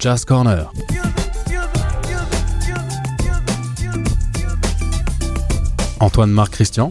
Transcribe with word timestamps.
Jazz 0.00 0.24
Corner. 0.24 0.70
Antoine 6.00 6.30
Marc 6.30 6.52
Christian 6.52 6.90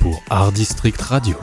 pour 0.00 0.22
Art 0.28 0.52
District 0.52 1.00
Radio. 1.00 1.36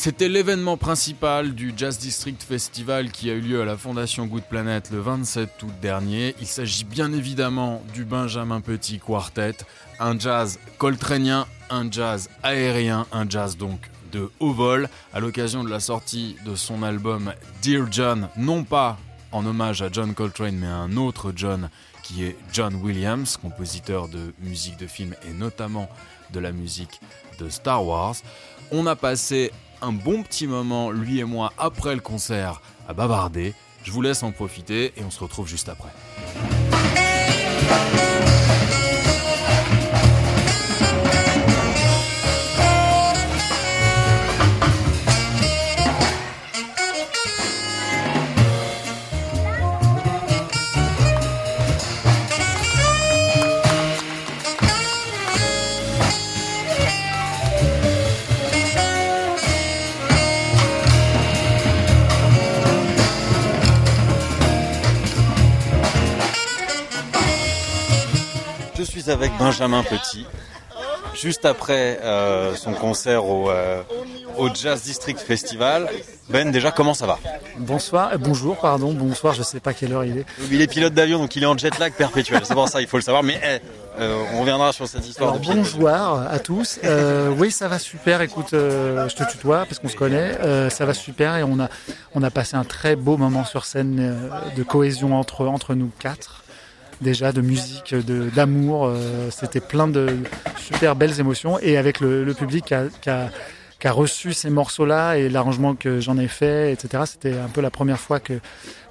C'était 0.00 0.28
l'événement 0.28 0.76
principal 0.76 1.56
du 1.56 1.74
Jazz 1.76 1.98
District 1.98 2.40
Festival 2.40 3.10
qui 3.10 3.30
a 3.30 3.32
eu 3.32 3.40
lieu 3.40 3.62
à 3.62 3.64
la 3.64 3.76
Fondation 3.76 4.26
Good 4.26 4.44
Planet 4.44 4.90
le 4.92 5.00
27 5.00 5.60
août 5.64 5.72
dernier. 5.82 6.36
Il 6.40 6.46
s'agit 6.46 6.84
bien 6.84 7.12
évidemment 7.12 7.82
du 7.92 8.04
Benjamin 8.04 8.60
Petit 8.60 9.00
Quartet, 9.00 9.56
un 9.98 10.16
jazz 10.16 10.60
coltranien, 10.78 11.48
un 11.68 11.90
jazz 11.90 12.30
aérien, 12.44 13.08
un 13.10 13.28
jazz 13.28 13.56
donc 13.56 13.90
de 14.12 14.30
haut 14.38 14.52
vol, 14.52 14.88
à 15.12 15.18
l'occasion 15.18 15.64
de 15.64 15.68
la 15.68 15.80
sortie 15.80 16.36
de 16.46 16.54
son 16.54 16.84
album 16.84 17.34
Dear 17.60 17.90
John, 17.90 18.28
non 18.36 18.62
pas 18.62 18.98
en 19.32 19.44
hommage 19.44 19.82
à 19.82 19.90
John 19.90 20.14
Coltrane, 20.14 20.58
mais 20.58 20.68
à 20.68 20.76
un 20.76 20.96
autre 20.96 21.32
John 21.34 21.70
qui 22.04 22.22
est 22.22 22.36
John 22.52 22.76
Williams, 22.76 23.36
compositeur 23.36 24.06
de 24.06 24.32
musique 24.38 24.76
de 24.76 24.86
film 24.86 25.16
et 25.28 25.32
notamment 25.32 25.88
de 26.30 26.38
la 26.38 26.52
musique 26.52 27.00
de 27.40 27.48
Star 27.48 27.84
Wars. 27.84 28.14
On 28.70 28.86
a 28.86 28.94
passé 28.94 29.50
un 29.82 29.92
bon 29.92 30.22
petit 30.22 30.46
moment, 30.46 30.90
lui 30.90 31.20
et 31.20 31.24
moi, 31.24 31.52
après 31.58 31.94
le 31.94 32.00
concert, 32.00 32.60
à 32.88 32.92
bavarder. 32.92 33.54
Je 33.82 33.92
vous 33.92 34.02
laisse 34.02 34.22
en 34.22 34.32
profiter 34.32 34.92
et 34.96 35.04
on 35.04 35.10
se 35.10 35.20
retrouve 35.20 35.48
juste 35.48 35.68
après. 35.68 35.90
Benjamin 69.58 69.82
Petit, 69.82 70.24
juste 71.20 71.44
après 71.44 71.98
euh, 72.04 72.54
son 72.54 72.74
concert 72.74 73.24
au, 73.24 73.50
euh, 73.50 73.82
au 74.36 74.48
Jazz 74.54 74.82
District 74.82 75.18
Festival. 75.18 75.88
Ben, 76.28 76.52
déjà, 76.52 76.70
comment 76.70 76.94
ça 76.94 77.06
va? 77.06 77.18
Bonsoir, 77.58 78.10
euh, 78.12 78.18
bonjour, 78.18 78.56
pardon, 78.56 78.92
bonsoir, 78.92 79.34
je 79.34 79.42
sais 79.42 79.58
pas 79.58 79.74
quelle 79.74 79.94
heure 79.94 80.04
il 80.04 80.18
est. 80.18 80.26
Il 80.52 80.60
est 80.60 80.68
pilote 80.68 80.94
d'avion, 80.94 81.18
donc 81.18 81.34
il 81.34 81.42
est 81.42 81.46
en 81.46 81.58
jet 81.58 81.76
lag 81.80 81.92
perpétuel. 81.92 82.42
C'est 82.44 82.54
pour 82.54 82.68
ça, 82.68 82.80
il 82.80 82.86
faut 82.86 82.98
le 82.98 83.02
savoir. 83.02 83.24
Mais 83.24 83.40
eh, 83.42 83.58
euh, 84.00 84.22
on 84.34 84.42
reviendra 84.42 84.72
sur 84.72 84.86
cette 84.86 85.08
histoire 85.08 85.30
Alors 85.30 85.40
de 85.40 85.44
pilote. 85.44 85.58
bonjour 85.58 85.88
à 85.88 86.38
tous. 86.38 86.78
Oui, 87.36 87.50
ça 87.50 87.66
va 87.66 87.80
super. 87.80 88.20
Écoute, 88.20 88.50
je 88.52 89.12
te 89.12 89.28
tutoie 89.28 89.64
parce 89.64 89.80
qu'on 89.80 89.88
se 89.88 89.96
connaît. 89.96 90.70
Ça 90.70 90.86
va 90.86 90.94
super 90.94 91.34
et 91.34 91.42
on 91.42 91.58
a 91.58 91.68
on 92.14 92.22
a 92.22 92.30
passé 92.30 92.54
un 92.54 92.64
très 92.64 92.94
beau 92.94 93.16
moment 93.16 93.44
sur 93.44 93.64
scène 93.64 94.30
de 94.56 94.62
cohésion 94.62 95.18
entre 95.18 95.46
entre 95.46 95.74
nous 95.74 95.90
quatre. 95.98 96.44
Déjà 97.00 97.30
de 97.32 97.40
musique, 97.40 97.94
de 97.94 98.28
d'amour. 98.30 98.86
euh, 98.86 99.30
C'était 99.30 99.60
plein 99.60 99.86
de 99.86 100.16
super 100.56 100.96
belles 100.96 101.20
émotions 101.20 101.58
et 101.60 101.76
avec 101.76 102.00
le, 102.00 102.32
public 102.34 102.64
qui 102.66 102.74
a, 102.74 102.84
qui 103.00 103.08
a 103.10 103.30
qui 103.78 103.86
a 103.86 103.92
reçu 103.92 104.32
ces 104.32 104.50
morceaux-là 104.50 105.16
et 105.18 105.28
l'arrangement 105.28 105.76
que 105.76 106.00
j'en 106.00 106.18
ai 106.18 106.26
fait, 106.26 106.72
etc. 106.72 107.04
C'était 107.06 107.38
un 107.38 107.46
peu 107.46 107.60
la 107.60 107.70
première 107.70 108.00
fois 108.00 108.18
que 108.18 108.40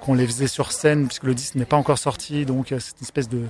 qu'on 0.00 0.14
les 0.14 0.26
faisait 0.26 0.46
sur 0.46 0.72
scène 0.72 1.06
puisque 1.06 1.24
le 1.24 1.34
disque 1.34 1.56
n'est 1.56 1.66
pas 1.66 1.76
encore 1.76 1.98
sorti, 1.98 2.46
donc 2.46 2.72
euh, 2.72 2.78
c'est 2.80 2.92
une 2.98 3.04
espèce 3.04 3.28
de 3.28 3.42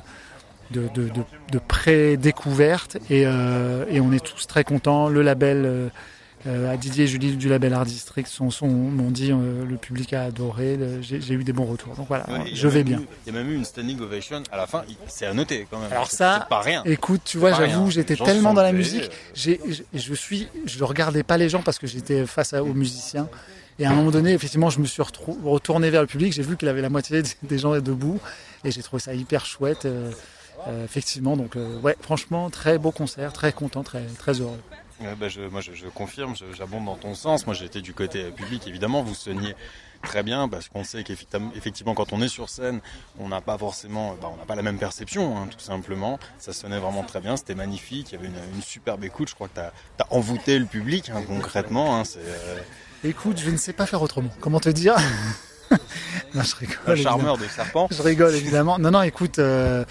de, 0.72 0.82
de, 0.94 1.04
de, 1.08 1.22
de 1.52 1.58
pré-découverte 1.58 2.96
et, 3.08 3.22
euh, 3.26 3.84
et 3.88 4.00
on 4.00 4.12
est 4.12 4.22
tous 4.24 4.46
très 4.48 4.64
contents. 4.64 5.08
Le 5.08 5.22
label, 5.22 5.90
à 6.46 6.76
Didier 6.76 7.04
et 7.04 7.06
Julie 7.06 7.36
du 7.36 7.48
label 7.48 7.72
Art 7.74 7.84
District 7.84 8.26
sont, 8.28 8.50
sont, 8.50 8.68
m'ont 8.68 9.10
dit 9.10 9.32
euh, 9.32 9.64
le 9.64 9.76
public 9.76 10.12
a 10.12 10.22
adoré, 10.24 10.78
j'ai 11.02 11.34
eu 11.34 11.42
des 11.44 11.52
bons 11.52 11.64
retours. 11.64 11.94
Donc 11.94 12.06
voilà, 12.08 12.28
Ouais, 12.30 12.50
je 12.54 12.68
vais 12.68 12.84
bien. 12.84 13.02
Il 13.26 13.32
y 13.32 13.36
a 13.36 13.38
même 13.38 13.50
eu 13.50 13.56
une 13.56 13.64
standing 13.64 14.00
ovation 14.00 14.42
à 14.52 14.56
la 14.56 14.66
fin. 14.66 14.84
C'est 15.08 15.26
à 15.26 15.34
noter 15.34 15.66
quand 15.70 15.78
même. 15.80 15.90
Alors 15.92 16.10
ça, 16.10 16.46
pas 16.48 16.60
rien. 16.60 16.82
Écoute, 16.84 17.22
tu 17.24 17.38
vois, 17.38 17.52
j'avoue, 17.52 17.90
j'étais 17.90 18.14
tellement 18.16 18.54
dans 18.54 18.62
la 18.62 18.72
musique, 18.72 19.10
j'ai, 19.34 19.60
je, 19.94 20.14
suis, 20.14 20.48
je 20.64 20.84
regardais 20.84 21.22
pas 21.24 21.36
les 21.38 21.48
gens 21.48 21.62
parce 21.62 21.78
que 21.78 21.86
j'étais 21.86 22.24
face 22.26 22.52
à- 22.54 22.62
aux 22.62 22.74
musiciens. 22.74 23.28
Et 23.80 23.86
à 23.86 23.90
un 23.90 23.94
moment 23.94 24.10
donné, 24.10 24.32
effectivement, 24.32 24.70
je 24.70 24.80
me 24.80 24.86
suis 24.86 25.02
retourné 25.44 25.90
vers 25.90 26.00
le 26.00 26.06
public. 26.08 26.32
J'ai 26.32 26.42
vu 26.42 26.56
qu'il 26.56 26.68
avait 26.68 26.82
la 26.82 26.88
moitié 26.88 27.22
des- 27.22 27.28
des 27.42 27.58
gens 27.58 27.72
debout, 27.78 28.18
et 28.64 28.70
j'ai 28.72 28.82
trouvé 28.82 29.00
ça 29.00 29.14
hyper 29.14 29.44
chouette. 29.46 29.84
euh, 29.86 30.10
euh, 30.66 30.84
effectivement, 30.84 31.36
donc 31.36 31.54
euh, 31.54 31.78
ouais, 31.80 31.96
franchement, 32.00 32.50
très 32.50 32.78
beau 32.78 32.90
concert, 32.90 33.32
très 33.32 33.52
content, 33.52 33.84
très 33.84 34.02
très 34.18 34.40
heureux. 34.40 34.58
Bah, 35.00 35.28
je, 35.28 35.40
moi, 35.42 35.60
je, 35.60 35.72
je 35.74 35.86
confirme, 35.86 36.34
j'abonde 36.56 36.84
dans 36.84 36.96
ton 36.96 37.14
sens. 37.14 37.46
Moi, 37.46 37.54
j'étais 37.54 37.80
du 37.80 37.94
côté 37.94 38.24
euh, 38.24 38.30
public, 38.30 38.66
évidemment. 38.66 39.02
Vous 39.02 39.14
sonniez 39.14 39.54
très 40.02 40.22
bien 40.22 40.48
parce 40.48 40.68
qu'on 40.68 40.84
sait 40.84 41.02
qu'effectivement, 41.02 41.50
effectivement, 41.56 41.94
quand 41.94 42.12
on 42.12 42.22
est 42.22 42.28
sur 42.28 42.48
scène, 42.48 42.80
on 43.18 43.28
n'a 43.28 43.40
pas 43.40 43.58
forcément, 43.58 44.16
bah, 44.20 44.30
on 44.32 44.36
n'a 44.36 44.44
pas 44.44 44.54
la 44.54 44.62
même 44.62 44.78
perception, 44.78 45.36
hein, 45.36 45.48
tout 45.50 45.60
simplement. 45.60 46.18
Ça 46.38 46.52
sonnait 46.52 46.78
vraiment 46.78 47.02
très 47.02 47.20
bien, 47.20 47.36
c'était 47.36 47.54
magnifique. 47.54 48.12
Il 48.12 48.16
y 48.16 48.18
avait 48.18 48.28
une, 48.28 48.56
une 48.56 48.62
superbe 48.62 49.04
écoute. 49.04 49.28
Je 49.28 49.34
crois 49.34 49.48
que 49.48 49.54
tu 49.54 49.60
as, 49.60 49.72
envoûté 50.10 50.58
le 50.58 50.66
public, 50.66 51.10
hein, 51.10 51.22
concrètement. 51.26 51.98
Hein, 51.98 52.04
c'est 52.04 52.20
euh, 52.20 52.58
Écoute, 53.04 53.38
je 53.38 53.50
ne 53.50 53.56
sais 53.56 53.72
pas 53.72 53.86
faire 53.86 54.02
autrement. 54.02 54.30
Comment 54.40 54.60
te 54.60 54.68
dire? 54.68 54.96
Non, 56.34 56.42
je 56.42 56.56
rigole. 56.56 56.76
un 56.86 56.92
évidemment. 56.92 57.16
charmeur 57.16 57.38
de 57.38 57.46
serpent. 57.46 57.88
Je 57.90 58.02
rigole 58.02 58.34
évidemment. 58.34 58.78
Non, 58.78 58.90
non, 58.90 59.02
écoute, 59.02 59.38
euh, 59.38 59.84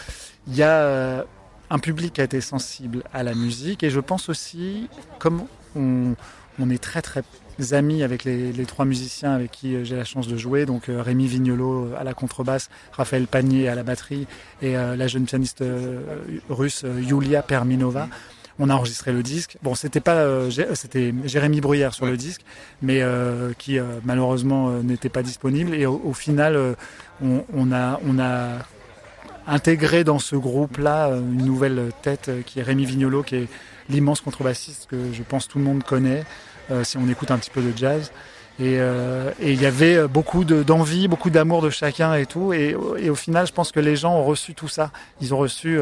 il 0.48 0.56
y 0.56 0.64
a 0.64 0.82
euh, 0.82 1.24
un 1.70 1.80
public 1.80 2.20
a 2.20 2.24
été 2.24 2.42
sensible 2.42 3.04
à 3.14 3.24
la 3.24 3.34
musique 3.34 3.84
et 3.84 3.90
je 3.90 4.00
pense 4.00 4.30
aussi, 4.30 4.88
comme 5.20 5.44
on, 5.76 6.16
on 6.60 6.70
est 6.70 6.82
très 6.82 7.02
très 7.02 7.24
amis 7.72 8.04
avec 8.04 8.24
les, 8.24 8.54
les 8.54 8.66
trois 8.66 8.86
musiciens 8.86 9.34
avec 9.34 9.52
qui 9.52 9.76
euh, 9.76 9.84
j'ai 9.84 9.96
la 9.96 10.06
chance 10.06 10.28
de 10.28 10.38
jouer, 10.38 10.66
donc 10.66 10.90
euh, 10.90 11.02
Rémi 11.02 11.28
Vignolo 11.28 11.90
à 12.00 12.04
la 12.04 12.14
contrebasse, 12.14 12.70
Raphaël 12.92 13.28
Panier 13.28 13.68
à 13.68 13.76
la 13.76 13.84
batterie 13.84 14.28
et 14.62 14.78
euh, 14.78 14.96
la 14.96 15.08
jeune 15.08 15.26
pianiste 15.26 15.62
euh, 15.62 16.02
russe 16.50 16.84
euh, 16.86 17.02
Yulia 17.02 17.42
Perminova. 17.42 18.08
On 18.60 18.72
a 18.72 18.74
enregistré 18.74 19.12
le 19.12 19.22
disque. 19.22 19.58
Bon, 19.62 19.76
c'était 19.76 20.00
pas, 20.00 20.16
euh, 20.16 20.50
c'était 20.74 21.14
Jérémy 21.26 21.62
Bruyère 21.62 21.94
sur 21.94 22.08
le 22.08 22.18
disque, 22.18 22.42
mais 22.82 23.04
euh, 23.04 23.54
qui 23.58 23.78
euh, 23.78 23.84
malheureusement 24.04 24.70
euh, 24.70 24.82
n'était 24.82 25.10
pas 25.10 25.22
disponible. 25.22 25.76
Et 25.76 25.86
au, 25.86 26.02
au 26.04 26.14
final, 26.14 26.56
euh, 26.56 26.74
on, 27.24 27.46
on 27.54 27.72
a, 27.72 28.00
on 28.08 28.18
a 28.18 28.58
intégré 29.48 30.04
dans 30.04 30.20
ce 30.20 30.36
groupe-là 30.36 31.08
euh, 31.08 31.20
une 31.20 31.46
nouvelle 31.46 31.92
tête 32.02 32.30
euh, 32.30 32.42
qui 32.46 32.60
est 32.60 32.64
Rémi 32.64 32.86
Vignolo, 32.86 33.24
qui 33.24 33.36
est 33.36 33.48
l'immense 33.90 34.22
contrebassiste 34.22 34.88
que 34.92 34.98
je 35.14 35.24
pense 35.24 35.48
tout 35.48 35.58
le 35.58 35.64
monde 35.64 35.84
connaît 35.84 36.24
euh, 36.72 36.84
si 36.84 36.98
on 36.98 37.08
écoute 37.10 37.32
un 37.32 37.38
petit 37.38 37.50
peu 37.50 37.62
de 37.62 37.76
jazz. 37.76 38.12
Et 38.60 38.80
euh, 38.80 39.32
il 39.42 39.62
y 39.62 39.66
avait 39.66 40.08
beaucoup 40.08 40.44
de- 40.44 40.64
d'envie, 40.64 41.08
beaucoup 41.08 41.30
d'amour 41.30 41.62
de 41.62 41.70
chacun 41.70 42.16
et 42.16 42.26
tout. 42.26 42.54
Et, 42.54 42.76
au 42.76 43.16
final, 43.16 43.46
je 43.48 43.54
pense 43.54 43.72
que 43.72 43.80
les 43.80 43.96
gens 43.96 44.16
ont 44.16 44.24
reçu 44.26 44.54
tout 44.56 44.68
ça. 44.68 44.92
Ils 45.22 45.34
ont 45.34 45.38
reçu 45.38 45.78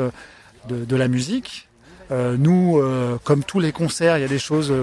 de, 0.67 0.83
de 0.83 0.95
la 0.97 1.07
musique. 1.07 1.69
Nous, 2.11 2.81
comme 3.23 3.45
tous 3.45 3.61
les 3.61 3.71
concerts, 3.71 4.17
il 4.17 4.21
y 4.21 4.25
a 4.25 4.27
des 4.27 4.39
choses 4.39 4.73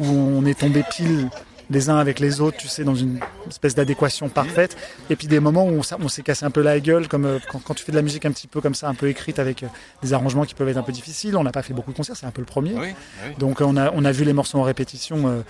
où 0.00 0.04
on 0.06 0.44
est 0.44 0.58
tombé 0.58 0.82
pile 0.90 1.30
les 1.68 1.90
uns 1.90 1.96
avec 1.98 2.20
les 2.20 2.40
autres, 2.40 2.56
tu 2.58 2.68
sais, 2.68 2.84
dans 2.84 2.94
une 2.94 3.18
espèce 3.48 3.74
d'adéquation 3.74 4.28
parfaite. 4.28 4.76
Et 5.10 5.16
puis 5.16 5.26
des 5.26 5.40
moments 5.40 5.64
où 5.66 5.70
on, 5.70 5.82
s'est- 5.82 5.96
on 6.00 6.08
s'est 6.08 6.22
cassé 6.22 6.44
un 6.44 6.50
peu 6.50 6.62
la 6.62 6.78
gueule, 6.80 7.08
comme 7.08 7.24
euh, 7.24 7.38
quand, 7.50 7.58
quand 7.58 7.74
tu 7.74 7.84
fais 7.84 7.90
de 7.92 7.96
la 7.96 8.02
musique 8.02 8.24
un 8.24 8.30
petit 8.32 8.46
peu 8.46 8.60
comme 8.60 8.74
ça, 8.74 8.88
un 8.88 8.94
peu 8.94 9.08
écrite 9.08 9.38
avec 9.38 9.62
euh, 9.62 9.66
des 10.02 10.12
arrangements 10.12 10.44
qui 10.44 10.54
peuvent 10.54 10.68
être 10.68 10.76
un 10.76 10.82
peu 10.82 10.92
difficiles. 10.92 11.36
On 11.36 11.42
n'a 11.42 11.52
pas 11.52 11.62
fait 11.62 11.74
beaucoup 11.74 11.90
de 11.92 11.96
concerts, 11.96 12.16
c'est 12.16 12.26
un 12.26 12.30
peu 12.30 12.40
le 12.42 12.46
premier. 12.46 12.74
Oui, 12.74 12.88
oui. 13.26 13.34
Donc 13.38 13.60
on 13.60 13.76
a, 13.76 13.90
on 13.92 14.04
a 14.04 14.12
vu 14.12 14.24
les 14.24 14.32
morceaux 14.32 14.58
en 14.58 14.62
répétition 14.62 15.26
euh, 15.26 15.40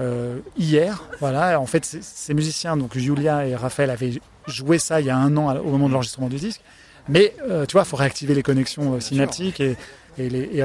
euh, 0.00 0.38
hier. 0.58 1.04
Voilà. 1.20 1.60
En 1.60 1.66
fait, 1.66 1.84
ces- 1.84 2.32
musiciens, 2.34 2.76
donc 2.76 2.96
Julia 2.96 3.46
et 3.46 3.54
Raphaël, 3.54 3.90
avaient 3.90 4.18
joué 4.46 4.78
ça 4.78 5.00
il 5.00 5.06
y 5.06 5.10
a 5.10 5.16
un 5.16 5.36
an 5.36 5.54
au 5.58 5.70
moment 5.70 5.88
de 5.88 5.92
l'enregistrement 5.92 6.28
du 6.28 6.36
disque. 6.36 6.60
Mais 7.08 7.34
euh, 7.48 7.66
tu 7.66 7.72
vois, 7.74 7.82
il 7.82 7.88
faut 7.88 7.96
réactiver 7.96 8.34
les 8.34 8.42
connexions 8.42 8.94
euh, 8.94 9.00
synaptiques 9.00 9.60
et, 9.60 9.76
et, 10.18 10.28
les- 10.30 10.64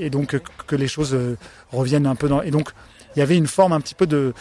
et- 0.00 0.10
donc 0.10 0.38
que 0.66 0.76
les 0.76 0.88
choses 0.88 1.16
reviennent 1.70 2.06
un 2.06 2.14
peu 2.14 2.28
dans. 2.28 2.42
Et 2.42 2.50
donc 2.50 2.70
il 3.14 3.18
y 3.18 3.22
avait 3.22 3.36
une 3.36 3.46
forme 3.46 3.72
un 3.72 3.80
petit 3.80 3.94
peu 3.94 4.06
de 4.06 4.32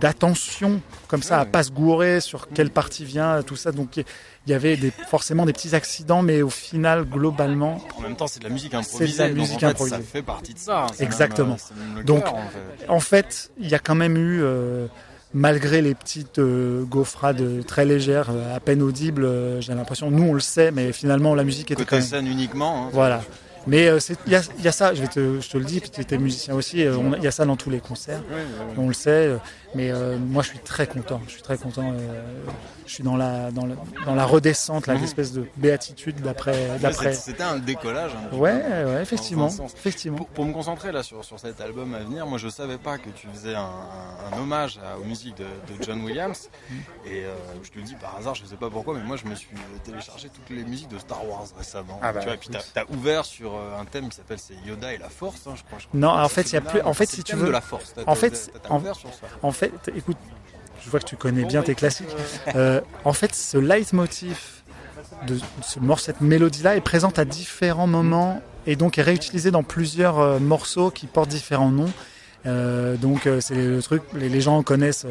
d'attention 0.00 0.80
comme 1.08 1.22
ça 1.22 1.40
à 1.40 1.44
pas 1.44 1.62
se 1.62 1.70
gourer 1.70 2.20
sur 2.20 2.48
quelle 2.48 2.70
partie 2.70 3.04
vient 3.04 3.42
tout 3.42 3.56
ça 3.56 3.72
donc 3.72 3.96
il 3.98 4.04
y 4.50 4.54
avait 4.54 4.76
des, 4.76 4.90
forcément 5.08 5.46
des 5.46 5.52
petits 5.52 5.74
accidents 5.74 6.22
mais 6.22 6.42
au 6.42 6.50
final 6.50 7.04
globalement 7.04 7.80
En 7.96 8.02
même 8.02 8.16
temps, 8.16 8.26
c'est 8.26 8.40
de 8.40 8.44
la 8.44 8.50
musique 8.50 8.72
C'est 8.72 8.76
improvisée. 8.78 9.16
de 9.18 9.22
la 9.22 9.28
donc, 9.28 9.38
musique 9.38 9.60
fait, 9.60 9.66
improvisée. 9.66 9.96
Ça 9.96 10.02
fait 10.02 10.22
partie 10.22 10.54
de 10.54 10.58
ça. 10.58 10.82
hein. 10.82 10.86
C'est 10.94 11.04
Exactement. 11.04 11.50
même, 11.50 11.56
euh, 11.56 11.64
c'est 11.68 11.94
même 11.94 12.04
Donc, 12.04 12.24
cœur, 12.24 12.34
en 12.34 12.38
fait. 12.48 12.88
En 12.88 13.00
fait, 13.00 13.50
il 13.60 13.68
y 13.68 13.74
a 13.74 13.78
quand 13.78 13.94
même 13.94 14.16
eu, 14.16 14.40
euh, 14.42 14.88
malgré 15.32 15.80
les 15.80 15.94
petites 15.94 16.40
euh, 16.40 16.82
gaufrades 16.84 17.64
très 17.66 17.84
légères, 17.84 18.30
euh, 18.30 18.56
à 18.56 18.58
peine 18.58 18.82
audibles, 18.82 19.24
euh, 19.24 19.60
j'ai 19.60 19.74
l'impression, 19.74 20.10
nous 20.10 20.24
on 20.24 20.34
le 20.34 20.40
sait, 20.40 20.72
mais 20.72 20.92
finalement 20.92 21.36
la 21.36 21.44
musique 21.44 21.70
était 21.70 21.84
quand 21.84 21.90
Côté 21.90 22.00
même... 22.00 22.04
scène 22.10 22.26
uniquement. 22.26 22.86
hein. 22.86 22.90
Voilà. 22.92 23.22
Mais 23.66 23.88
euh, 23.88 23.98
il 24.26 24.32
y, 24.32 24.36
a, 24.36 24.42
il 24.58 24.64
y 24.64 24.68
a 24.68 24.72
ça, 24.72 24.94
je, 24.94 25.02
vais 25.02 25.08
te, 25.08 25.40
je 25.40 25.48
te 25.48 25.56
le 25.56 25.64
dis, 25.64 25.80
puis 25.80 25.90
tu 25.90 26.00
étais 26.00 26.18
musicien 26.18 26.54
aussi, 26.54 26.84
euh, 26.84 26.96
il 27.16 27.22
y 27.22 27.26
a 27.26 27.30
ça 27.30 27.44
dans 27.44 27.56
tous 27.56 27.70
les 27.70 27.80
concerts, 27.80 28.22
on 28.76 28.88
le 28.88 28.94
sait, 28.94 29.10
euh, 29.10 29.36
mais 29.74 29.90
euh, 29.90 30.18
moi 30.18 30.42
je 30.42 30.48
suis 30.48 30.58
très 30.58 30.86
content, 30.86 31.20
je 31.26 31.32
suis 31.32 31.42
très 31.42 31.56
content, 31.58 31.92
euh, 31.92 32.22
je 32.86 32.92
suis 32.94 33.04
dans 33.04 33.16
la, 33.16 33.50
dans 33.50 33.64
la, 33.66 33.74
dans 34.04 34.14
la 34.14 34.24
redescente, 34.24 34.86
là, 34.86 34.94
Mhm. 34.94 35.00
l'espèce 35.00 35.32
de 35.32 35.46
béatitude 35.56 36.20
d'après... 36.20 36.68
C'était 37.14 37.42
un 37.42 37.58
décollage. 37.58 38.12
un 38.14 38.28
petit 38.28 38.36
Ouais, 38.38 38.52
ouais, 38.84 39.02
effectivement, 39.02 39.48
effectivement. 39.48 40.16
Pour, 40.18 40.26
pour 40.28 40.44
me 40.44 40.52
concentrer 40.52 40.92
là 40.92 41.02
sur, 41.02 41.24
sur 41.24 41.38
cet 41.40 41.60
album 41.60 41.94
à 41.94 42.00
venir, 42.00 42.26
moi 42.26 42.38
je 42.38 42.48
savais 42.48 42.76
pas 42.78 42.98
que 42.98 43.08
tu 43.10 43.26
faisais 43.28 43.54
un, 43.54 43.70
hommage 44.38 44.78
à- 44.84 44.98
aux 44.98 45.04
musiques 45.04 45.36
de, 45.38 45.44
de 45.44 45.82
John 45.82 46.02
Williams. 46.04 46.48
Mm. 46.70 46.74
Et 47.06 47.24
euh, 47.24 47.34
je 47.62 47.70
te 47.70 47.78
le 47.78 47.84
dis 47.84 47.94
par 47.94 48.16
hasard, 48.16 48.34
je 48.34 48.44
sais 48.44 48.56
pas 48.56 48.68
pourquoi, 48.70 48.94
mais 48.94 49.02
moi 49.04 49.16
je 49.16 49.26
me 49.28 49.34
suis 49.34 49.48
téléchargé 49.84 50.28
toutes 50.28 50.50
les 50.54 50.64
musiques 50.64 50.88
de 50.88 50.98
Star 50.98 51.26
Wars 51.26 51.44
récemment. 51.56 51.98
Ah 52.02 52.12
bah, 52.12 52.20
tu 52.20 52.26
vois, 52.26 52.34
et 52.34 52.38
puis 52.38 52.50
t'as 52.50 52.82
as 52.82 52.90
ouvert 52.90 53.24
sur 53.24 53.52
un 53.78 53.84
thème 53.84 54.08
qui 54.08 54.16
s'appelle 54.16 54.38
c'est 54.38 54.54
Yoda 54.66 54.92
et 54.92 54.98
la 54.98 55.08
Force, 55.08 55.46
hein, 55.46 55.54
je 55.56 55.62
crois. 55.62 55.78
je 55.78 55.86
crois. 55.86 55.98
Non, 56.00 56.08
en 56.10 56.28
fait, 56.28 56.50
il 56.50 56.54
y 56.54 56.58
a 56.58 56.60
plus- 56.60 56.82
en 56.82 56.94
fait, 56.94 57.06
si 57.06 57.22
tu 57.22 57.36
veux- 57.36 57.46
de 57.46 57.52
la 57.52 57.60
Force. 57.60 57.94
En 58.06 58.14
fait, 58.14 58.50
ouvert 58.70 58.96
sur 58.96 59.10
ça. 59.10 59.26
En 59.42 59.52
fait, 59.52 59.61
écoute, 59.94 60.16
je 60.84 60.90
vois 60.90 61.00
que 61.00 61.04
tu 61.04 61.16
connais 61.16 61.44
bien 61.44 61.62
tes 61.62 61.74
classiques. 61.74 62.14
Euh, 62.54 62.80
en 63.04 63.12
fait, 63.12 63.34
ce 63.34 63.58
leitmotiv 63.58 64.38
de 65.26 65.38
ce 65.62 65.78
morceau, 65.78 66.06
cette 66.06 66.20
mélodie-là 66.20 66.76
est 66.76 66.80
présente 66.80 67.18
à 67.18 67.24
différents 67.24 67.86
moments 67.86 68.42
et 68.66 68.76
donc 68.76 68.98
est 68.98 69.02
réutilisée 69.02 69.50
dans 69.50 69.62
plusieurs 69.62 70.18
euh, 70.18 70.38
morceaux 70.38 70.90
qui 70.90 71.06
portent 71.06 71.30
différents 71.30 71.70
noms. 71.70 71.92
Euh, 72.44 72.96
donc 72.96 73.28
c'est 73.38 73.54
le 73.54 73.80
truc, 73.80 74.02
les, 74.14 74.28
les 74.28 74.40
gens 74.40 74.62
connaissent. 74.64 75.06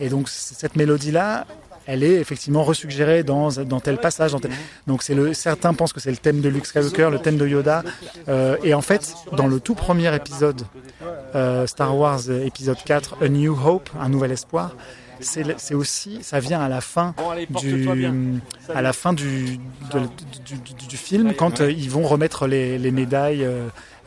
et 0.00 0.08
donc 0.08 0.28
cette 0.30 0.76
mélodie-là, 0.76 1.46
elle 1.86 2.02
est 2.02 2.14
effectivement 2.14 2.64
resuggérée 2.64 3.22
dans, 3.22 3.48
dans 3.64 3.80
tel 3.80 3.98
passage. 3.98 4.32
Dans 4.32 4.40
tel... 4.40 4.50
Donc 4.86 5.02
c'est 5.02 5.14
le, 5.14 5.32
certains 5.34 5.72
pensent 5.74 5.92
que 5.92 6.00
c'est 6.00 6.10
le 6.10 6.16
thème 6.16 6.40
de 6.40 6.48
Luke 6.48 6.66
Skywalker, 6.66 7.08
le 7.10 7.18
thème 7.20 7.36
de 7.36 7.46
Yoda. 7.46 7.82
Euh, 8.28 8.56
et 8.64 8.74
en 8.74 8.82
fait, 8.82 9.14
dans 9.36 9.46
le 9.46 9.60
tout 9.60 9.74
premier 9.74 10.14
épisode, 10.14 10.62
euh, 11.34 11.66
Star 11.66 11.96
Wars 11.96 12.30
épisode 12.30 12.78
4, 12.84 13.18
A 13.22 13.28
New 13.28 13.56
Hope, 13.64 13.88
un 14.00 14.08
nouvel 14.08 14.32
espoir, 14.32 14.74
c'est 15.20 15.74
aussi, 15.74 16.18
ça 16.22 16.40
vient 16.40 16.60
à 16.60 16.68
la 16.68 16.80
fin 16.82 17.14
du, 17.62 17.84
à 18.74 18.82
la 18.82 18.92
fin 18.92 19.12
du, 19.14 19.58
de- 19.92 20.00
du, 20.44 20.58
du- 20.74 20.86
du 20.88 20.96
film 20.98 21.32
quand 21.34 21.60
euh, 21.62 21.70
ils 21.70 21.88
vont 21.88 22.02
remettre 22.02 22.46
les, 22.46 22.78
les 22.78 22.90
médailles. 22.90 23.46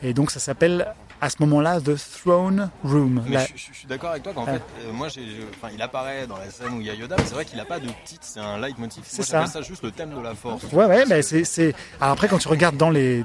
et 0.04 0.14
donc 0.14 0.30
ça 0.30 0.38
s'appelle 0.38 0.86
à 1.20 1.28
ce 1.30 1.36
moment-là 1.40 1.80
The 1.80 1.96
Throne 2.22 2.70
Room. 2.82 3.22
Mais 3.28 3.34
La- 3.36 3.44
je, 3.46 3.52
je- 3.54 3.66
je 3.72 3.78
suis 3.78 3.86
d'accord 3.86 4.10
avec 4.10 4.22
toi 4.22 4.32
qu'en 4.32 4.44
Ah. 4.46 4.54
fait, 4.54 4.62
euh, 4.86 4.92
moi, 4.92 5.08
enfin, 5.08 5.68
il 5.74 5.82
apparaît 5.82 6.26
dans 6.26 6.38
la 6.38 6.50
scène 6.50 6.72
où 6.74 6.80
il 6.80 6.86
y 6.86 6.90
a 6.90 6.94
Yoda, 6.94 7.16
mais 7.18 7.24
c'est 7.26 7.34
vrai 7.34 7.44
qu'il 7.44 7.58
n'a 7.58 7.64
pas 7.64 7.78
de 7.78 7.88
titre, 8.04 8.20
c'est 8.22 8.40
un 8.40 8.58
leitmotiv. 8.58 9.02
C'est 9.06 9.22
ça. 9.22 9.44
ça 9.46 9.60
juste 9.62 9.82
le 9.82 9.90
thème 9.90 10.14
de 10.14 10.20
la 10.20 10.34
force. 10.34 10.62
Ouais, 10.72 10.86
ouais, 10.86 11.04
mais 11.06 11.22
c'est, 11.22 11.44
c'est. 11.44 11.74
Après, 12.00 12.26
quand 12.28 12.38
tu 12.38 12.48
regardes 12.48 12.76
dans 12.76 12.90
les, 12.90 13.24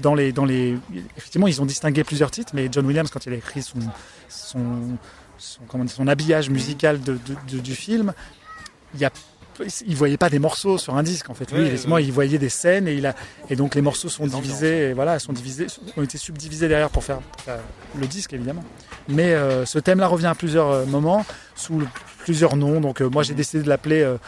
dans 0.00 0.14
les, 0.14 0.32
dans 0.32 0.44
les, 0.44 0.78
effectivement, 1.16 1.46
ils 1.46 1.60
ont 1.60 1.66
distingué 1.66 2.02
plusieurs 2.04 2.30
titres, 2.30 2.52
mais 2.54 2.68
John 2.72 2.86
Williams, 2.86 3.10
quand 3.10 3.24
il 3.26 3.32
a 3.32 3.36
écrit 3.36 3.62
son, 3.62 3.78
son, 4.28 4.96
son, 5.36 5.60
comment 5.68 5.84
dire, 5.84 5.94
son 5.94 6.08
habillage 6.08 6.48
musical 6.50 7.00
de, 7.00 7.12
de- 7.14 7.56
de- 7.56 7.60
du 7.60 7.74
film, 7.74 8.12
il 8.94 9.00
y 9.00 9.04
a, 9.04 9.10
il 9.86 9.96
voyait 9.96 10.16
pas 10.16 10.30
des 10.30 10.38
morceaux 10.38 10.78
sur 10.78 10.94
un 10.96 11.02
disque 11.02 11.30
en 11.30 11.34
fait. 11.34 11.50
Lui, 11.52 11.60
Ouais, 11.60 11.66
effectivement, 11.66 11.96
ouais. 11.96 12.04
il 12.04 12.12
voyait 12.12 12.38
des 12.38 12.48
scènes 12.48 12.86
et 12.88 12.94
il 12.94 13.06
a, 13.06 13.14
et 13.50 13.56
donc 13.56 13.74
les 13.74 13.82
morceaux 13.82 14.08
sont 14.08 14.26
divisés, 14.26 14.90
et 14.90 14.92
voilà, 14.92 15.18
sont 15.18 15.32
divisés, 15.32 15.66
ont 15.96 16.02
été 16.02 16.18
subdivisés 16.18 16.68
derrière 16.68 16.90
pour 16.90 17.04
faire, 17.04 17.18
pour 17.18 17.40
faire 17.42 17.58
le 17.98 18.06
disque 18.06 18.32
évidemment. 18.32 18.64
Mais 19.08 19.32
euh, 19.34 19.64
ce 19.66 19.78
thème-là 19.78 20.06
revient 20.06 20.26
à 20.26 20.34
plusieurs 20.34 20.70
euh, 20.70 20.84
moments 20.86 21.24
sous 21.54 21.80
le- 21.80 21.86
plusieurs 22.28 22.56
noms. 22.56 22.78
Donc 22.80 23.00
euh, 23.00 23.08
moi, 23.08 23.22
j'ai 23.22 23.32
décidé 23.32 23.62
de 23.62 23.68
l'appeler 23.70 24.02
euh, 24.02 24.18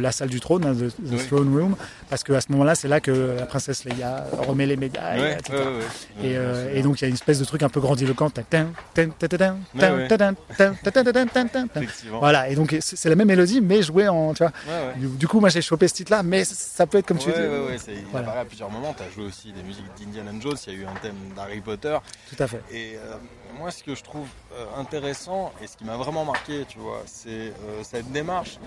la 0.00 0.12
salle 0.12 0.28
du 0.28 0.38
trône, 0.38 0.64
hein, 0.64 0.74
the, 0.74 0.88
the 1.04 1.12
Oui. 1.12 1.26
throne 1.26 1.52
room, 1.52 1.76
parce 2.08 2.22
qu'à 2.22 2.40
ce 2.40 2.52
moment-là, 2.52 2.76
c'est 2.76 2.86
là 2.86 3.00
que 3.00 3.34
la 3.36 3.46
princesse 3.46 3.84
Leia 3.84 4.24
remet 4.46 4.66
les 4.66 4.76
médailles, 4.76 5.20
Ouais, 5.20 5.32
etc. 5.34 5.52
ouais, 5.54 5.58
ouais, 5.64 5.72
ouais. 5.72 6.28
Et, 6.28 6.36
euh, 6.36 6.72
et 6.72 6.82
donc 6.82 7.00
il 7.00 7.02
y 7.02 7.04
a 7.06 7.08
une 7.08 7.14
espèce 7.14 7.40
de 7.40 7.44
truc 7.44 7.64
un 7.64 7.68
peu 7.68 7.80
grandiloquent. 7.80 8.30
Voilà, 12.20 12.48
et 12.48 12.54
donc 12.54 12.76
c'est 12.80 13.08
la 13.08 13.16
même 13.16 13.26
mélodie, 13.28 13.60
mais 13.60 13.82
jouée 13.82 14.08
en. 14.08 14.34
Tu 14.34 14.42
vois. 14.44 14.52
Du, 14.96 15.08
du 15.08 15.26
coup, 15.28 15.40
moi 15.40 15.48
j'ai 15.48 15.62
chopé 15.62 15.88
ce 15.88 15.94
titre-là, 15.94 16.22
mais 16.22 16.44
ça 16.44 16.86
peut 16.86 16.98
être 16.98 17.06
comme 17.06 17.18
tu 17.18 17.30
dis. 17.30 17.34
il 17.88 17.94
Voilà. 18.10 18.26
apparaît 18.28 18.40
à 18.42 18.44
plusieurs 18.44 18.70
moments. 18.70 18.94
Tu 18.96 19.02
as 19.02 19.10
joué 19.14 19.24
aussi 19.24 19.52
des 19.52 19.62
musiques 19.62 19.84
d'Indiana 19.98 20.30
Jones, 20.40 20.56
il 20.66 20.72
y 20.72 20.76
a 20.76 20.78
eu 20.80 20.84
un 20.84 20.94
thème 21.02 21.14
d'Harry 21.34 21.60
Potter. 21.60 21.96
Tout 22.34 22.42
à 22.42 22.46
fait. 22.46 22.62
Et 22.72 22.96
euh, 22.96 23.14
moi, 23.56 23.70
ce 23.70 23.82
que 23.82 23.94
je 23.94 24.02
trouve 24.02 24.28
euh, 24.52 24.66
intéressant 24.76 25.52
et 25.62 25.66
ce 25.66 25.76
qui 25.76 25.84
m'a 25.84 25.96
vraiment 25.96 26.24
marqué, 26.24 26.64
tu 26.68 26.78
vois, 26.78 27.02
c'est 27.06 27.28
euh, 27.28 27.82
cette 27.82 28.10
démarche 28.12 28.58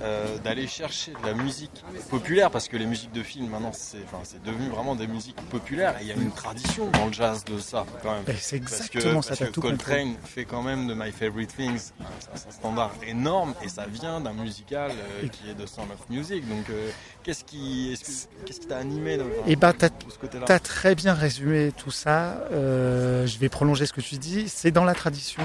euh, 0.00 0.38
d'aller 0.44 0.66
chercher 0.66 1.12
de 1.12 1.26
la 1.26 1.34
musique 1.34 1.82
populaire, 2.10 2.50
parce 2.50 2.68
que 2.68 2.76
les 2.76 2.86
musiques 2.86 3.12
de 3.12 3.22
film 3.22 3.48
maintenant 3.48 3.72
c'est 3.72 3.98
enfin, 4.04 4.22
devenu 4.44 4.68
vraiment 4.68 4.94
des 4.94 5.06
musiques 5.08 5.40
populaires 5.50 5.96
et 6.00 6.02
il 6.02 6.08
y 6.08 6.12
a 6.12 6.14
une 6.14 6.30
tradition 6.30 6.88
dans 6.92 7.06
le 7.06 7.12
jazz 7.12 7.44
de 7.44 7.58
ça 7.58 7.84
quand 8.02 8.12
même. 8.12 8.22
Ben, 8.24 8.36
c'est 8.38 8.60
Parce 8.60 8.88
que, 8.88 8.98
exactement 8.98 9.22
ça, 9.22 9.28
parce 9.30 9.40
t'as 9.40 9.46
que 9.46 9.50
tout 9.50 9.60
compris. 9.60 9.76
Coltrane 9.78 10.14
fait 10.24 10.44
quand 10.44 10.62
même 10.62 10.86
de 10.86 10.94
My 10.94 11.10
Favorite 11.10 11.54
Things 11.56 11.90
un, 12.00 12.04
un 12.04 12.52
standard 12.52 12.92
énorme 13.06 13.54
et 13.64 13.68
ça 13.68 13.86
vient 13.86 14.20
d'un 14.20 14.32
musical 14.34 14.92
euh, 14.92 15.26
qui 15.28 15.50
est 15.50 15.54
de 15.54 15.66
Sound 15.66 15.90
of 15.90 16.08
Music. 16.10 16.46
Donc 16.48 16.70
euh, 16.70 16.90
qu'est-ce 17.24 17.42
qui 17.44 17.92
est-ce 17.92 18.04
que- 18.26 18.44
qu'est-ce 18.44 18.60
qui 18.60 18.66
t'a 18.68 18.78
animé 18.78 19.16
de, 19.16 19.24
Et 19.46 19.56
ben, 19.56 19.72
t'as 19.72 19.88
de 19.88 19.94
ce 20.08 20.18
côté-là? 20.18 20.46
Tu 20.46 20.52
as 20.52 20.60
très 20.60 20.94
bien 20.94 21.12
résumé 21.14 21.72
tout 21.76 21.90
ça. 21.90 22.36
Je 22.52 23.38
vais 23.38 23.48
prolonger 23.48 23.84
ce 23.86 23.92
que 23.92 24.00
tu 24.00 24.16
dis. 24.16 24.48
C'est 24.48 24.70
dans 24.70 24.84
la 24.84 24.94
tradition 24.94 25.42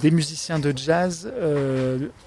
des 0.00 0.10
musiciens 0.10 0.58
de 0.58 0.72
jazz 0.76 1.30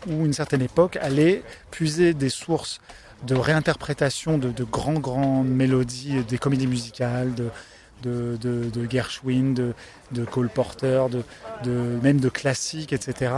où 0.07 0.25
une 0.25 0.33
certaine 0.33 0.61
époque 0.61 0.97
allait 1.05 1.43
puiser 1.71 2.13
des 2.13 2.29
sources 2.29 2.81
de 3.25 3.35
réinterprétation 3.35 4.37
de, 4.37 4.51
de 4.51 4.63
grands, 4.63 4.99
grandes 4.99 5.47
mélodies, 5.47 6.23
des 6.27 6.37
comédies 6.37 6.67
musicales, 6.67 7.33
de, 7.33 7.49
de, 8.03 8.37
de, 8.41 8.69
de 8.69 8.89
Gershwin, 8.89 9.53
de, 9.53 9.73
de 10.11 10.25
Cole 10.25 10.49
Porter, 10.49 11.03
de, 11.09 11.23
de, 11.63 11.99
même 12.03 12.19
de 12.19 12.29
classiques, 12.29 12.93
etc. 12.93 13.31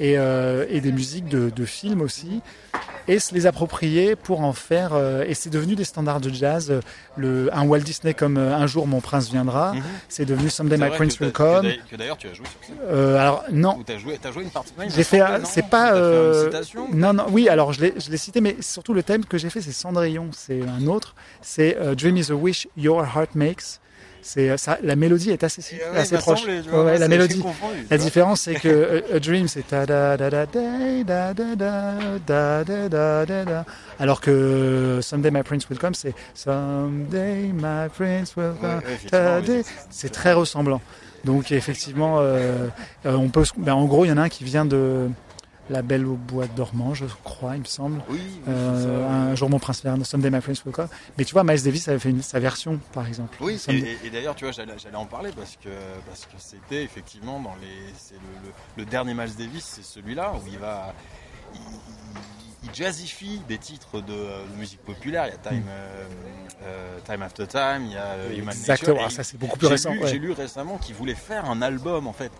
Et, 0.00 0.18
euh, 0.18 0.64
et 0.68 0.80
des 0.80 0.92
musiques 0.92 1.28
de, 1.28 1.50
de 1.50 1.64
films 1.64 2.00
aussi. 2.00 2.40
Et 3.08 3.20
se 3.20 3.34
les 3.34 3.46
approprier 3.46 4.16
pour 4.16 4.40
en 4.40 4.52
faire. 4.52 4.90
euh, 4.94 5.24
et 5.28 5.34
c'est 5.34 5.48
devenu 5.50 5.76
des 5.76 5.84
standards 5.84 6.20
de 6.20 6.28
jazz. 6.30 6.70
euh, 6.70 6.80
Le, 7.16 7.48
un 7.56 7.64
Walt 7.64 7.80
Disney 7.80 8.14
comme 8.14 8.36
euh, 8.36 8.54
Un 8.56 8.66
jour 8.66 8.86
mon 8.88 9.00
prince 9.00 9.30
viendra, 9.30 9.74
Mhm. 9.74 9.82
c'est 10.08 10.24
devenu 10.24 10.50
Someday 10.50 10.76
My 10.76 10.90
Prince 10.90 11.20
Will 11.20 11.30
Come. 11.32 11.66
Que 11.88 11.94
d'ailleurs 11.96 12.16
tu 12.16 12.26
as 12.28 12.34
joué 12.34 12.46
sur 12.46 12.66
scène. 12.66 12.76
Euh, 12.88 13.16
alors 13.18 13.44
non, 13.52 13.76
Ou 13.78 13.84
t'as 13.84 13.98
joué, 13.98 14.18
t'as 14.20 14.32
joué 14.32 14.42
une 14.42 14.50
partie. 14.50 14.72
J'ai 14.88 15.04
fait. 15.04 15.22
C'est 15.44 15.68
pas. 15.68 15.92
fait 15.92 15.98
euh, 15.98 16.44
une 16.46 16.50
citation 16.52 16.88
non, 16.92 17.12
non, 17.12 17.26
oui, 17.30 17.48
alors 17.48 17.72
je 17.72 17.80
l'ai, 17.82 17.94
je 17.96 18.10
l'ai 18.10 18.16
cité, 18.16 18.40
mais 18.40 18.56
surtout 18.60 18.92
le 18.92 19.02
thème 19.04 19.24
que 19.24 19.38
j'ai 19.38 19.50
fait, 19.50 19.60
c'est 19.60 19.72
Cendrillon, 19.72 20.30
c'est 20.32 20.62
un 20.62 20.86
autre. 20.88 21.14
C'est 21.42 21.76
euh, 21.78 21.94
Dream 21.94 22.16
is 22.16 22.30
a 22.32 22.34
wish 22.34 22.66
your 22.76 23.02
heart 23.04 23.34
makes. 23.36 23.80
C'est 24.28 24.50
euh, 24.50 24.56
ça, 24.56 24.76
la 24.82 24.96
mélodie 24.96 25.30
est 25.30 25.44
assez, 25.44 25.62
ouais, 25.76 25.98
assez 25.98 26.16
m'a 26.16 26.20
proche. 26.20 26.40
semblé, 26.40 26.60
vois, 26.62 26.84
ouais, 26.84 26.98
la 26.98 27.06
mélodie. 27.06 27.38
confondu, 27.40 27.86
La 27.88 27.96
différence, 27.96 28.40
c'est 28.40 28.56
que 28.56 28.66
euh, 28.68 29.00
a, 29.12 29.16
a 29.16 29.20
Dream, 29.20 29.46
c'est 29.46 29.70
da 29.70 29.86
da 29.86 30.16
da 30.16 30.28
da 30.30 30.46
da 30.46 31.32
da 31.32 31.34
da 31.34 31.54
da 32.26 32.64
da 32.64 32.88
da 32.88 33.24
da 33.24 33.44
da. 33.44 33.64
Alors 34.00 34.20
que 34.20 34.98
Someday 35.00 35.30
My 35.30 35.44
Prince 35.44 35.68
Will 35.70 35.78
Come, 35.78 35.94
c'est 35.94 36.12
Someday 36.34 37.52
My 37.54 37.88
Prince 37.96 38.34
Will 38.36 38.54
Come. 38.60 38.80
ouais, 38.84 39.62
c'est- 39.90 40.08
très 40.08 40.32
ressemblant. 40.32 40.80
Donc 41.24 41.52
effectivement, 41.52 42.18
euh, 42.20 42.66
euh, 43.06 43.12
on 43.14 43.28
peut. 43.28 43.44
ben, 43.56 43.74
en 43.74 43.84
gros, 43.86 44.04
il 44.04 44.08
y 44.08 44.12
en 44.12 44.16
a 44.18 44.22
un 44.22 44.28
qui 44.28 44.42
vient 44.44 44.64
de 44.64 45.08
La 45.68 45.82
Belle 45.82 46.06
au 46.06 46.14
bois 46.14 46.46
dormant, 46.46 46.94
je 46.94 47.06
crois, 47.24 47.56
il 47.56 47.60
me 47.62 47.64
semble. 47.66 48.00
Oui, 48.08 48.20
oui, 48.22 48.40
Euh, 48.48 49.30
un 49.32 49.34
jour 49.34 49.50
mon 49.50 49.58
prince 49.58 49.82
vient, 49.82 50.02
Someday 50.04 50.30
My 50.30 50.40
Prince 50.40 50.64
Will 50.64 50.72
Come. 50.72 50.86
Mais 51.18 51.24
tu 51.24 51.32
vois, 51.32 51.42
Miles 51.42 51.62
Davis 51.62 51.88
avait 51.88 51.98
fait 51.98 52.10
une- 52.10 52.22
sa 52.22 52.38
version, 52.38 52.78
par 52.92 53.06
exemple. 53.08 53.36
Oui, 53.40 53.54
et, 53.54 53.58
Someday- 53.58 53.96
et- 54.04 54.06
et 54.06 54.10
d'ailleurs, 54.10 54.36
tu 54.36 54.44
vois, 54.44 54.52
j'allais 54.52 54.72
en 54.94 55.06
parler 55.06 55.30
parce 55.36 55.56
que 55.56 55.68
parce 56.06 56.26
que 56.26 56.36
c'était 56.38 56.84
effectivement 56.84 57.40
dans 57.40 57.56
les, 57.60 57.92
c'est 57.98 58.14
le, 58.14 58.48
le- 58.48 58.52
le 58.76 58.84
dernier 58.84 59.12
Miles 59.14 59.34
Davis, 59.36 59.64
c'est 59.64 59.84
celui-là 59.84 60.34
où 60.34 60.46
il 60.46 60.58
va, 60.58 60.94
il, 61.54 61.60
il- 61.60 62.68
il 62.68 62.74
jazzifie 62.74 63.40
des 63.48 63.58
titres 63.58 64.00
de, 64.00 64.12
de 64.12 64.56
musique 64.58 64.80
populaire. 64.84 65.26
Il 65.26 65.30
y 65.30 65.34
a 65.34 65.38
Time, 65.50 65.64
euh, 65.68 66.06
euh, 66.64 66.98
Time 67.04 67.22
After 67.22 67.46
Time, 67.48 67.82
il 67.86 67.92
y 67.92 67.96
a 67.96 68.04
euh, 68.14 68.32
Human 68.36 68.54
Exactement, 68.54 68.94
Nature. 68.94 69.06
ah, 69.08 69.10
ça 69.10 69.24
c'est 69.24 69.36
beaucoup 69.36 69.56
plus 69.58 69.66
J'ai 69.66 69.72
récent. 69.74 69.90
lu, 69.92 70.00
ouais. 70.02 70.08
j'ai 70.10 70.18
lu 70.18 70.30
récemment 70.32 70.78
qu'il 70.78 70.94
voulait 70.94 71.14
faire 71.16 71.50
un 71.50 71.60
album 71.60 72.06
en 72.06 72.12
fait. 72.12 72.30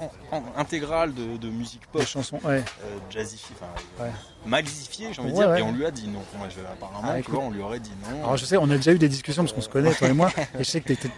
Euh, 0.00 0.04
en- 0.32 0.36
en- 0.38 0.44
intégral 0.56 1.14
de, 1.14 1.36
de 1.36 1.48
musique 1.50 1.82
pop 1.92 2.02
chansons, 2.06 2.38
ouais. 2.44 2.62
euh, 2.84 2.96
jazzifiée, 3.10 3.54
enfin 3.60 4.04
Ouais. 4.04 4.10
maxifiée 4.46 5.08
j'ai 5.12 5.20
envie 5.22 5.32
de 5.32 5.36
Ouais, 5.36 5.46
dire, 5.46 5.56
et 5.56 5.62
on 5.62 5.72
lui 5.72 5.84
a 5.86 5.90
dit 5.90 6.08
non. 6.08 6.20
Moi, 6.36 6.48
je, 6.54 6.60
apparemment, 6.60 7.00
Ah, 7.04 7.14
tu 7.14 7.20
écoute. 7.20 7.34
vois, 7.34 7.44
on 7.44 7.50
lui 7.50 7.60
aurait 7.62 7.80
dit 7.80 7.92
non. 8.10 8.18
Alors 8.24 8.36
je 8.36 8.44
sais, 8.44 8.56
on 8.56 8.68
a 8.70 8.76
déjà 8.76 8.92
eu 8.92 8.98
des 8.98 9.08
discussions 9.08 9.42
parce 9.42 9.52
qu'on 9.54 9.60
se 9.60 9.68
connaît, 9.68 9.94
toi 9.94 10.08
et 10.08 10.12
moi, 10.12 10.30
et 10.58 10.64
je 10.64 10.70
sais 10.70 10.80
que 10.80 10.92
tu 10.92 11.08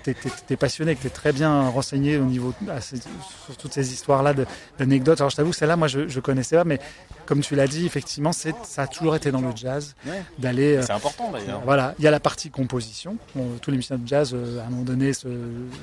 es, 0.51 0.57
passionné, 0.57 0.95
que 0.97 1.01
tu 1.01 1.07
es 1.07 1.11
très 1.11 1.33
bien 1.33 1.69
renseigné 1.69 2.17
au 2.19 2.25
niveau 2.25 2.53
ces- 2.81 2.97
sur 3.45 3.57
toutes 3.59 3.73
ces 3.73 3.93
histoires-là 3.93 4.35
d'anecdotes. 4.79 5.21
Alors 5.21 5.31
je 5.31 5.37
t'avoue, 5.37 5.53
celle-là, 5.53 5.77
moi 5.77 5.89
je, 5.89 6.09
je 6.09 6.21
connaissais 6.21 6.57
pas, 6.57 6.65
mais 6.65 6.79
comme 7.25 7.41
tu 7.41 7.57
l'as 7.57 7.67
dit, 7.67 7.87
effectivement, 7.87 8.33
ça 8.33 8.51
a 8.77 8.87
toujours 8.87 9.17
été 9.17 9.31
dans 9.33 9.41
le 9.41 9.51
jazz 9.55 9.95
Ouais. 10.07 10.23
d'aller. 10.39 10.77
euh, 10.77 10.83
C'est 10.83 10.93
important 10.93 11.31
d'ailleurs. 11.33 11.61
voilà, 11.65 11.95
il 11.99 12.05
y 12.05 12.09
a 12.09 12.11
la 12.11 12.21
partie 12.21 12.51
composition. 12.51 13.17
Tous 13.63 13.71
les 13.71 13.77
musiciens 13.77 13.99
de 13.99 14.07
jazz, 14.07 14.33
euh, 14.35 14.61
à 14.61 14.67
un 14.67 14.71
moment 14.71 14.83
donné, 14.83 15.13
se- 15.13 15.27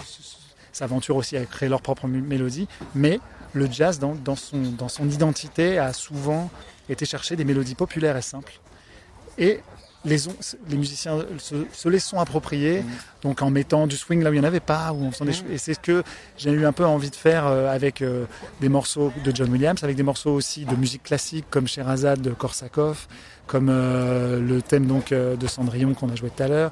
se- 0.05 0.35
s'aventurent 0.73 1.15
aussi 1.15 1.37
à 1.37 1.45
créer 1.45 1.69
leur 1.69 1.81
propre 1.81 2.07
mélodie, 2.07 2.67
mais 2.95 3.19
le 3.53 3.67
jazz, 3.71 3.99
dans, 3.99 4.15
dans 4.15 4.35
son, 4.35 4.57
dans 4.77 4.89
son 4.89 5.07
identité, 5.09 5.77
a 5.77 5.93
souvent 5.93 6.49
été 6.89 7.05
chercher 7.05 7.35
des 7.35 7.45
mélodies 7.45 7.75
populaires 7.75 8.17
et 8.17 8.21
simples. 8.21 8.59
Et 9.37 9.59
les, 10.05 10.17
musiciens 10.75 11.19
se, 11.37 11.55
se 11.71 11.87
les 11.89 11.99
sont 11.99 12.19
appropriés, 12.19 12.81
Mhm. 12.81 12.89
donc 13.21 13.41
en 13.41 13.49
mettant 13.49 13.87
du 13.87 13.95
swing 13.95 14.21
là 14.21 14.29
où 14.29 14.33
il 14.33 14.39
n'y 14.39 14.45
en 14.45 14.47
avait 14.47 14.59
pas, 14.59 14.93
faisant 15.11 15.23
des 15.25 15.31
Mhm. 15.31 15.37
choses. 15.37 15.51
Et 15.51 15.57
c'est 15.57 15.75
ce 15.75 15.79
que 15.79 16.03
j'ai 16.37 16.51
eu 16.51 16.65
un 16.65 16.73
peu 16.73 16.85
envie 16.85 17.09
de 17.09 17.15
faire 17.15 17.47
euh, 17.47 17.73
avec 17.73 18.01
euh, 18.01 18.25
des 18.59 18.67
morceaux 18.67 19.13
de 19.23 19.33
John 19.33 19.49
Williams, 19.49 19.81
avec 19.83 19.95
des 19.95 20.03
morceaux 20.03 20.31
aussi 20.33 20.65
de 20.65 20.75
musique 20.75 21.03
classique 21.03 21.45
comme 21.49 21.67
Sherazade 21.67 22.21
de 22.21 22.31
Korsakov, 22.31 23.07
comme 23.47 23.69
euh, 23.69 24.41
le 24.41 24.61
thème 24.61 24.87
donc 24.87 25.11
de 25.13 25.47
Cendrillon 25.47 25.93
qu'on 25.93 26.09
a 26.09 26.15
joué 26.15 26.29
tout 26.35 26.43
à 26.43 26.47
l'heure. 26.49 26.71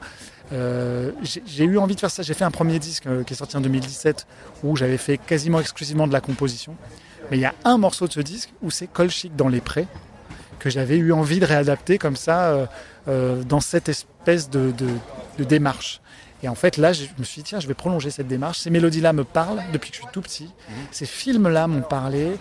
Euh, 0.53 1.11
j'ai 1.45 1.63
eu 1.63 1.77
envie 1.77 1.95
de 1.95 1.99
faire 1.99 2.11
ça. 2.11 2.23
J'ai 2.23 2.33
fait 2.33 2.43
un 2.43 2.51
premier 2.51 2.77
disque 2.79 3.07
euh, 3.07 3.23
qui 3.23 3.33
est 3.33 3.37
sorti 3.37 3.55
en 3.57 3.61
2017 3.61 4.27
où 4.63 4.75
j'avais 4.75 4.97
fait 4.97 5.17
quasiment 5.17 5.59
exclusivement 5.59 6.07
de 6.07 6.13
la 6.13 6.21
composition. 6.21 6.75
Mais 7.29 7.37
il 7.37 7.41
y 7.41 7.45
a 7.45 7.53
un 7.63 7.77
morceau 7.77 8.07
de 8.07 8.11
ce 8.13 8.19
disque 8.19 8.49
où 8.61 8.69
c'est 8.71 8.87
Colchic 8.87 9.35
dans 9.35 9.47
les 9.47 9.61
prés 9.61 9.87
que 10.59 10.69
j'avais 10.69 10.97
eu 10.97 11.11
envie 11.13 11.39
de 11.39 11.45
réadapter 11.45 11.97
comme 11.97 12.15
ça 12.15 12.49
euh, 12.49 12.65
euh, 13.07 13.43
dans 13.43 13.61
cette 13.61 13.89
espèce 13.89 14.49
de, 14.49 14.71
de- 14.71 14.87
de 15.37 15.43
démarche. 15.43 16.01
Et 16.43 16.47
en 16.49 16.55
fait, 16.55 16.77
là, 16.77 16.91
je 16.91 17.05
me 17.17 17.23
suis 17.23 17.41
dit, 17.41 17.49
tiens, 17.49 17.59
je 17.59 17.67
vais 17.67 17.73
prolonger 17.75 18.09
cette 18.09 18.27
démarche. 18.27 18.59
Ces 18.59 18.71
mélodies-là 18.71 19.13
me 19.13 19.23
parlent 19.23 19.61
depuis 19.73 19.91
que 19.91 19.97
je 19.97 20.01
suis 20.01 20.11
tout 20.11 20.21
petit. 20.21 20.49
Ces 20.91 21.05
films-là 21.05 21.67
m'ont 21.67 21.81
parlé. 21.83 22.31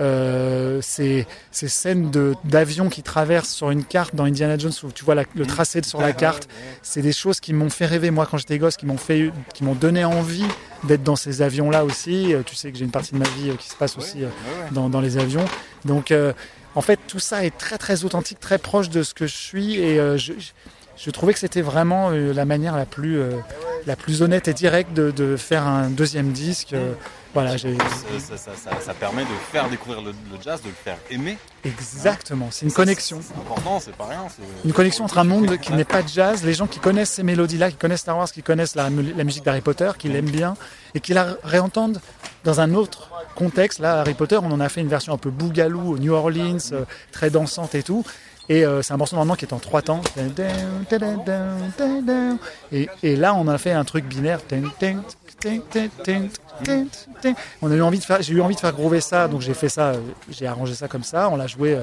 Euh, 0.00 0.80
ces, 0.80 1.26
ces 1.50 1.66
scènes 1.66 2.10
d'avions 2.44 2.88
qui 2.88 3.02
traversent 3.02 3.50
sur 3.50 3.70
une 3.70 3.84
carte 3.84 4.14
dans 4.14 4.24
Indiana 4.24 4.56
Jones 4.56 4.72
où 4.84 4.92
tu 4.92 5.04
vois 5.04 5.14
la- 5.16 5.24
le 5.34 5.44
tracé 5.44 5.82
sur 5.82 6.00
la 6.00 6.12
carte, 6.12 6.48
c'est 6.82 7.02
des 7.02 7.12
choses 7.12 7.40
qui 7.40 7.52
m'ont 7.52 7.68
fait 7.70 7.86
rêver 7.86 8.10
moi 8.12 8.26
quand 8.30 8.38
j'étais 8.38 8.58
gosse, 8.58 8.76
qui 8.76 8.86
m'ont 8.86 8.96
fait, 8.96 9.32
qui 9.54 9.64
m'ont 9.64 9.74
donné 9.74 10.04
envie 10.04 10.44
d'être 10.84 11.02
dans 11.02 11.16
ces 11.16 11.42
avions-là 11.42 11.84
aussi. 11.84 12.32
Euh, 12.32 12.42
Tu 12.46 12.54
sais 12.54 12.70
que 12.70 12.78
j'ai 12.78 12.84
une 12.84 12.92
partie 12.92 13.12
de 13.12 13.18
ma 13.18 13.28
vie 13.28 13.50
euh, 13.50 13.56
qui 13.56 13.68
se 13.68 13.74
passe 13.74 13.98
aussi 13.98 14.18
dans, 14.70 14.88
dans 14.88 15.00
les 15.00 15.18
avions. 15.18 15.44
Donc, 15.84 16.12
euh, 16.12 16.32
en 16.76 16.80
fait, 16.80 17.00
tout 17.08 17.18
ça 17.18 17.44
est 17.44 17.56
très 17.58 17.76
très 17.76 18.04
authentique, 18.04 18.38
très 18.38 18.58
proche 18.58 18.90
de 18.90 19.02
ce 19.02 19.14
que 19.14 19.26
je 19.26 19.34
suis, 19.34 19.74
et 19.80 19.98
euh, 19.98 20.16
je, 20.16 21.10
trouvais 21.10 21.32
que 21.32 21.38
c'était 21.40 21.62
vraiment 21.62 22.10
la 22.10 22.44
manière 22.44 22.76
la 22.76 22.86
plus 22.86 23.20
la 23.86 23.96
plus 23.96 24.22
honnête 24.22 24.46
et 24.48 24.52
directe 24.54 24.92
de, 24.92 25.10
de 25.10 25.36
faire 25.36 25.66
un 25.66 25.88
deuxième 25.90 26.30
disque. 26.32 26.74
Voilà, 27.34 27.58
Ça, 27.58 27.68
ça- 28.18 28.36
ça- 28.38 28.50
ça- 28.56 28.80
ça 28.80 28.94
permet 28.94 29.22
de 29.22 29.28
faire 29.52 29.68
découvrir 29.68 30.00
le, 30.02 30.10
le 30.12 30.42
jazz, 30.42 30.60
de 30.62 30.68
le 30.68 30.74
faire 30.74 30.96
aimer. 31.10 31.36
exactement. 31.64 32.48
C'est 32.50 32.66
une 32.66 32.72
connexion. 32.72 33.20
C'est 33.22 33.34
important, 33.38 33.80
c'est 33.80 33.94
pas 33.94 34.06
rien. 34.06 34.26
Une 34.64 34.72
connexion 34.72 35.04
entre 35.04 35.18
un 35.18 35.24
monde 35.24 35.58
qui 35.58 35.72
n'est 35.72 35.84
pas 35.84 36.00
jazz, 36.04 36.42
les 36.44 36.54
gens 36.54 36.66
qui 36.66 36.78
connaissent 36.78 37.10
ces 37.12 37.22
mélodies-là, 37.22 37.70
qui 37.70 37.76
connaissent 37.76 38.00
Star 38.00 38.16
Wars, 38.16 38.30
qui 38.32 38.42
connaissent 38.42 38.74
la, 38.74 38.88
la 38.90 39.24
musique 39.24 39.44
d'Harry 39.44 39.60
Potter, 39.60 39.90
qui 39.98 40.08
l'aiment 40.08 40.30
bien, 40.30 40.56
et 40.94 41.00
qui 41.00 41.12
la 41.12 41.36
réentendent 41.44 42.00
dans 42.44 42.60
un 42.60 42.72
autre 42.74 43.10
contexte. 43.34 43.78
Là, 43.78 44.00
Harry 44.00 44.14
Potter, 44.14 44.38
on 44.42 44.50
en 44.50 44.60
a 44.60 44.68
fait 44.68 44.80
une 44.80 44.88
version 44.88 45.12
un 45.12 45.18
peu 45.18 45.30
bougalou, 45.30 45.98
New 45.98 46.12
Orleans, 46.14 46.56
euh, 46.72 46.84
très 47.12 47.30
dansante 47.30 47.74
et 47.74 47.82
tout. 47.82 48.04
Et 48.48 48.64
euh, 48.64 48.82
c'est 48.82 48.92
un 48.94 48.96
morceau 48.96 49.16
normalement 49.16 49.34
qui 49.36 49.44
est 49.44 49.52
en 49.52 49.58
trois 49.58 49.82
temps. 49.82 50.00
Et, 52.72 52.88
et 53.02 53.16
là, 53.16 53.34
on 53.34 53.46
a 53.48 53.58
fait 53.58 53.72
un 53.72 53.84
truc 53.84 54.04
binaire. 54.06 54.40
On 57.62 57.70
a 57.70 57.74
eu 57.74 57.82
envie 57.82 57.98
de 57.98 58.04
faire, 58.04 58.20
j'ai 58.22 58.32
eu 58.34 58.40
envie 58.40 58.54
de 58.56 58.60
faire 58.60 58.72
groover 58.72 59.00
ça, 59.00 59.28
donc 59.28 59.40
j'ai 59.40 59.54
fait 59.54 59.68
ça, 59.68 59.88
euh, 59.90 60.00
j'ai 60.30 60.46
arrangé 60.46 60.74
ça 60.74 60.88
comme 60.88 61.04
ça. 61.04 61.28
On 61.30 61.36
l'a 61.36 61.46
joué 61.46 61.74
euh, 61.76 61.82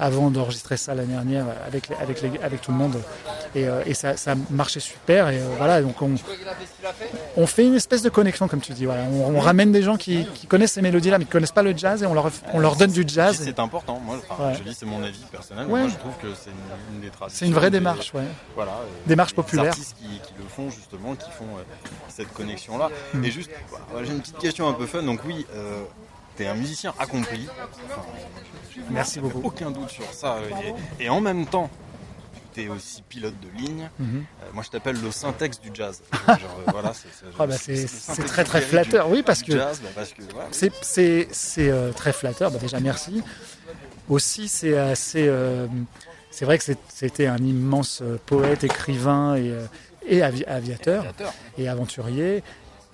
avant 0.00 0.30
d'enregistrer 0.30 0.76
ça 0.76 0.94
l'année 0.94 1.12
dernière 1.12 1.44
avec, 1.66 1.88
avec, 2.02 2.22
les- 2.22 2.40
avec 2.42 2.60
tout 2.60 2.72
le 2.72 2.76
monde. 2.78 2.96
Et, 3.54 3.66
et 3.86 3.94
ça, 3.94 4.16
ça 4.16 4.34
marchait 4.50 4.80
super. 4.80 5.28
Et 5.30 5.40
voilà, 5.56 5.80
donc 5.80 6.00
on, 6.02 6.10
on 7.36 7.46
fait 7.46 7.64
une 7.64 7.74
espèce 7.76 8.02
de 8.02 8.08
connexion, 8.10 8.48
comme 8.48 8.60
tu 8.60 8.72
dis. 8.72 8.84
Voilà. 8.84 9.02
On, 9.04 9.36
on 9.36 9.40
ramène 9.40 9.70
des 9.72 9.82
gens 9.82 9.96
qui, 9.96 10.26
qui 10.34 10.46
connaissent 10.46 10.72
ces 10.72 10.82
mélodies-là, 10.82 11.18
mais 11.18 11.24
qui 11.24 11.30
connaissent 11.30 11.52
pas 11.52 11.62
le 11.62 11.76
jazz, 11.76 12.02
et 12.02 12.06
on 12.06 12.14
leur, 12.14 12.30
on 12.52 12.58
leur 12.58 12.76
donne 12.76 12.90
du 12.90 13.04
jazz. 13.06 13.40
C'est 13.42 13.58
important. 13.60 14.00
Moi, 14.04 14.16
enfin, 14.28 14.48
Ouais. 14.48 14.54
je 14.58 14.62
dis 14.68 14.74
c'est 14.78 14.84
mon 14.86 15.02
avis 15.02 15.18
personnel. 15.32 15.66
Ouais. 15.66 15.80
Moi, 15.82 15.88
je 15.88 15.96
trouve 16.10 16.22
que 16.22 16.34
c'est 16.34 16.50
une, 16.50 16.94
une 16.96 17.00
des 17.00 17.10
traditions. 17.10 17.38
C'est 17.38 17.46
une 17.46 17.54
vraie 17.54 17.70
des- 17.70 17.78
démarche, 17.78 18.12
ouais. 18.14 18.24
Voilà. 18.54 18.72
euh, 18.72 18.84
Démarche 19.06 19.30
des 19.32 19.36
populaire. 19.36 19.66
artistes 19.66 19.96
qui, 19.98 20.06
qui 20.20 20.34
le 20.38 20.44
font 20.48 20.70
justement, 20.70 21.14
qui 21.14 21.30
font 21.30 21.44
euh, 21.58 21.62
cette 22.08 22.32
connexion-là. 22.32 22.90
Mm. 23.14 23.24
Et 23.24 23.30
juste, 23.30 23.50
voilà, 23.90 24.06
j'ai 24.06 24.12
une 24.12 24.20
petite 24.20 24.38
question 24.38 24.68
un 24.68 24.72
peu 24.74 24.86
fun. 24.86 25.02
Donc 25.02 25.20
oui, 25.26 25.46
euh, 25.54 25.82
t'es 26.36 26.46
un 26.46 26.54
musicien 26.54 26.94
accompli. 26.98 27.46
Enfin, 27.90 28.02
Merci 28.90 29.20
beaucoup. 29.20 29.40
Aucun 29.42 29.70
doute 29.70 29.90
sur 29.90 30.10
ça. 30.12 30.38
Et, 31.00 31.04
et 31.04 31.08
en 31.08 31.20
même 31.20 31.46
temps, 31.46 31.70
t'es 32.52 32.68
aussi 32.68 33.02
pilote 33.02 33.34
de 33.40 33.48
ligne. 33.58 33.90
Mhm. 33.98 34.24
Euh, 34.42 34.46
moi, 34.54 34.62
je 34.64 34.70
t'appelle 34.70 35.00
le 35.00 35.10
syntaxe 35.10 35.60
du 35.60 35.70
jazz. 35.74 36.02
Genre, 36.26 36.36
euh, 36.36 36.70
voilà, 36.72 36.92
c'est 36.94 37.08
Ah 37.38 37.46
bah, 37.46 37.54
très 38.26 38.44
très 38.44 38.60
du- 38.60 38.66
flatteur, 38.66 39.10
oui, 39.10 39.22
parce 39.22 39.42
que 39.42 39.52
bah, 39.52 39.72
c'est 40.52 41.28
euh, 41.58 41.92
très 41.92 42.12
flatteur. 42.12 42.50
Bah, 42.50 42.58
déjà, 42.58 42.80
merci. 42.80 43.22
Aussi, 44.08 44.48
c'est 44.48 44.76
assez. 44.76 45.26
euh, 45.28 45.66
c'est 46.30 46.44
vrai 46.44 46.58
que 46.58 46.64
c'était 46.88 47.26
un 47.26 47.38
immense 47.38 48.00
euh, 48.02 48.18
poète, 48.26 48.62
écrivain 48.64 49.36
et, 49.36 49.50
euh, 49.50 49.64
et 50.06 50.20
avi- 50.20 50.44
aviateur 50.46 51.04
et 51.58 51.68
aventurier. 51.68 52.42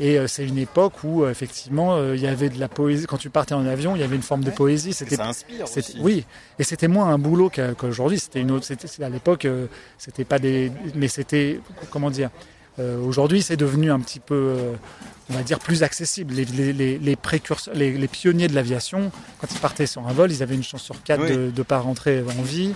Et 0.01 0.19
c'est 0.27 0.45
une 0.45 0.59
époque 0.59 1.05
où, 1.05 1.27
effectivement, 1.27 2.03
il 2.13 2.19
y 2.21 2.27
avait 2.27 2.49
de 2.49 2.59
la 2.59 2.67
poésie. 2.67 3.07
Quand 3.07 3.19
tu 3.19 3.31
partais 3.31 3.55
en 3.55 3.65
avion, 3.67 3.95
il 3.95 4.01
y 4.01 4.03
avait 4.03 4.17
une 4.17 4.23
forme 4.23 4.43
de 4.43 4.51
poésie. 4.51 4.93
C'était 4.95 5.15
ça 5.17 5.29
inspire 5.29 5.67
aussi. 5.79 5.97
oui, 6.03 6.25
et 6.59 6.65
c'était 6.65 6.89
moins 6.89 7.09
un 7.11 7.19
boulot 7.19 7.51
qu'a- 7.51 7.75
qu'aujourd'hui. 7.75 8.19
C'était 8.19 8.41
une 8.41 8.51
autre. 8.51 8.65
C'était 8.65 9.05
à 9.05 9.09
l'époque, 9.09 9.47
c'était 9.99 10.25
pas 10.25 10.41
des, 10.41 10.73
mais 10.97 11.07
c'était 11.09 11.61
comment 11.91 12.11
dire. 12.11 12.31
Euh, 12.79 12.99
aujourd'hui, 13.01 13.43
c'est 13.43 13.57
devenu 13.57 13.91
un 13.91 14.01
petit 14.01 14.21
peu, 14.21 14.35
euh, 14.35 14.73
on 15.31 15.35
va 15.35 15.43
dire, 15.43 15.59
plus 15.59 15.83
accessible. 15.83 16.35
Les, 16.35 16.45
les, 16.47 16.73
les, 16.73 16.99
les 16.99 17.17
précurseurs, 17.17 17.75
les, 17.75 18.09
pionniers 18.09 18.49
de 18.49 18.55
l'aviation, 18.55 19.11
quand 19.41 19.49
ils 19.53 19.59
partaient 19.61 19.87
sur 19.87 20.07
un 20.09 20.13
vol, 20.13 20.31
ils 20.33 20.43
avaient 20.43 20.55
une 20.55 20.63
chance 20.63 20.83
sur 20.83 21.03
quatre 21.03 21.23
Oui. 21.25 21.31
de 21.37 21.53
ne 21.57 21.63
pas 21.63 21.79
rentrer 21.81 22.23
en 22.39 22.43
vie. 22.43 22.73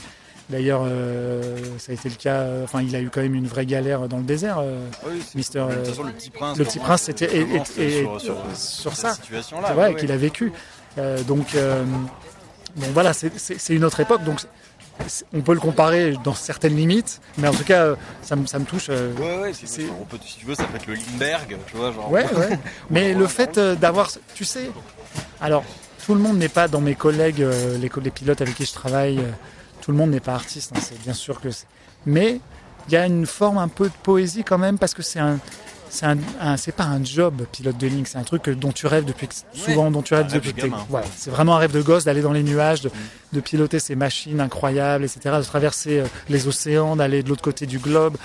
D'ailleurs, 0.49 0.83
euh, 0.85 1.43
ça 1.79 1.91
a 1.91 1.95
été 1.97 2.09
le 2.09 2.15
cas. 2.15 2.41
euh, 2.43 2.62
Enfin, 2.65 2.81
il 2.83 2.95
a 2.95 3.00
eu 3.00 3.11
quand 3.11 3.21
même 3.21 3.35
une 3.35 3.49
vraie 3.49 3.67
galère 3.67 4.07
dans 4.07 4.19
le 4.19 4.23
désert. 4.23 4.59
euh, 4.61 4.79
Oui, 5.07 5.21
Mister, 5.35 5.65
De 5.69 5.75
toute 5.76 5.87
façon, 5.88 6.03
le 6.05 6.12
petit 6.12 6.31
prince. 6.31 6.57
le 6.59 6.65
Petit 6.65 6.79
Prince, 6.79 7.03
c'était- 7.03 7.29
sur, 7.65 8.21
sur, 8.21 8.37
sur 8.55 8.93
cette 8.95 9.07
ça. 9.07 9.15
situation-là. 9.15 9.65
c'est 9.69 9.75
vrai 9.75 9.88
ouais, 9.88 9.95
qu'il 9.97 10.12
a 10.12 10.17
vécu. 10.17 10.53
Donc, 11.26 11.57
bon, 12.76 12.87
voilà, 12.93 13.12
c'est- 13.12 13.75
une 13.75 13.85
autre 13.85 14.00
époque. 14.00 14.23
Donc, 14.25 14.41
on 15.33 15.41
peut 15.41 15.55
le 15.55 15.61
comparer 15.61 16.15
dans 16.25 16.35
certaines 16.35 16.76
limites, 16.76 17.21
mais 17.38 17.49
en 17.49 17.53
tout 17.55 17.65
cas, 17.65 17.95
ça, 18.23 18.37
me- 18.37 18.47
ça 18.47 18.59
me 18.59 18.65
touche. 18.65 18.87
euh, 18.91 19.12
Ouais, 19.15 19.38
ouais, 19.43 19.53
c'est, 19.53 19.67
c'est- 19.67 19.88
on 20.00 20.05
peut, 20.05 20.19
si 20.25 20.38
tu 20.38 20.47
veux, 20.47 20.55
ça 20.55 20.65
peut 20.65 20.76
être 20.76 20.87
le 20.87 20.95
Limberg, 20.95 21.57
tu 21.67 21.76
vois, 21.76 21.93
genre. 21.93 22.11
Ouais, 22.11 22.25
ouais. 22.35 22.59
Mais 22.91 23.15
le 23.15 23.26
fait 23.26 23.59
euh, 23.59 23.75
d'avoir, 23.75 24.11
tu 24.35 24.45
sais, 24.45 24.71
alors 25.41 25.65
tout 26.05 26.15
le 26.15 26.21
monde 26.21 26.38
n'est 26.38 26.49
pas 26.49 26.69
dans 26.69 26.81
mes 26.81 26.95
collègues, 26.95 27.43
euh, 27.43 27.79
les, 27.79 27.88
pilotes 28.11 28.41
avec 28.41 28.55
qui 28.55 28.65
je 28.65 28.73
travaille, 28.73 29.21
tout 29.81 29.91
le 29.91 29.97
monde 29.97 30.11
n'est 30.11 30.21
pas 30.21 30.35
artiste, 30.35 30.73
hein, 30.75 30.81
c'est 30.81 31.00
bien 31.03 31.15
sûr 31.15 31.41
que 31.41 31.50
c'est. 31.50 31.67
Mais 32.07 32.41
il 32.88 32.93
y 32.93 32.97
a 32.97 33.07
une 33.07 33.26
forme 33.26 33.59
un 33.59 33.69
peu 33.69 33.87
de 33.88 33.95
poésie 34.03 34.45
quand 34.45 34.59
même 34.59 34.79
parce 34.79 34.95
que 34.95 35.03
c'est 35.03 35.19
un, 35.19 35.38
c'est 35.97 36.07
un, 36.07 36.17
un- 36.41 36.57
c'est 36.57 36.73
pas 36.73 36.85
un 36.85 37.03
job 37.03 37.43
pilote 37.53 37.79
de 37.79 37.87
ligne, 37.87 38.05
c'est 38.07 38.19
un 38.19 38.23
truc 38.25 38.49
dont 38.50 38.73
tu 38.73 38.87
rêves 38.87 39.05
depuis 39.05 39.29
que- 39.29 39.35
souvent, 39.53 39.91
dont 39.91 40.03
tu 40.03 40.15
rêves 40.15 40.31
depuis 40.33 40.53
que 40.53 40.67
voilà, 40.88 41.07
c'est 41.17 41.31
vraiment 41.31 41.57
un 41.57 41.59
rêve 41.59 41.73
de 41.73 41.81
gosse 41.83 42.05
d'aller 42.05 42.23
dans 42.23 42.33
les 42.33 42.43
nuages, 42.43 42.83
de, 42.83 42.91
de 43.33 43.41
piloter 43.41 43.79
ces 43.79 43.97
machines 43.97 44.41
incroyables, 44.41 45.05
etc., 45.05 45.37
de 45.38 45.43
traverser 45.43 46.00
euh, 46.00 46.07
les 46.29 46.47
océans, 46.49 46.97
d'aller 46.97 47.23
de 47.23 47.29
l'autre 47.29 47.43
côté 47.43 47.67
du 47.67 47.79
globe. 47.79 48.17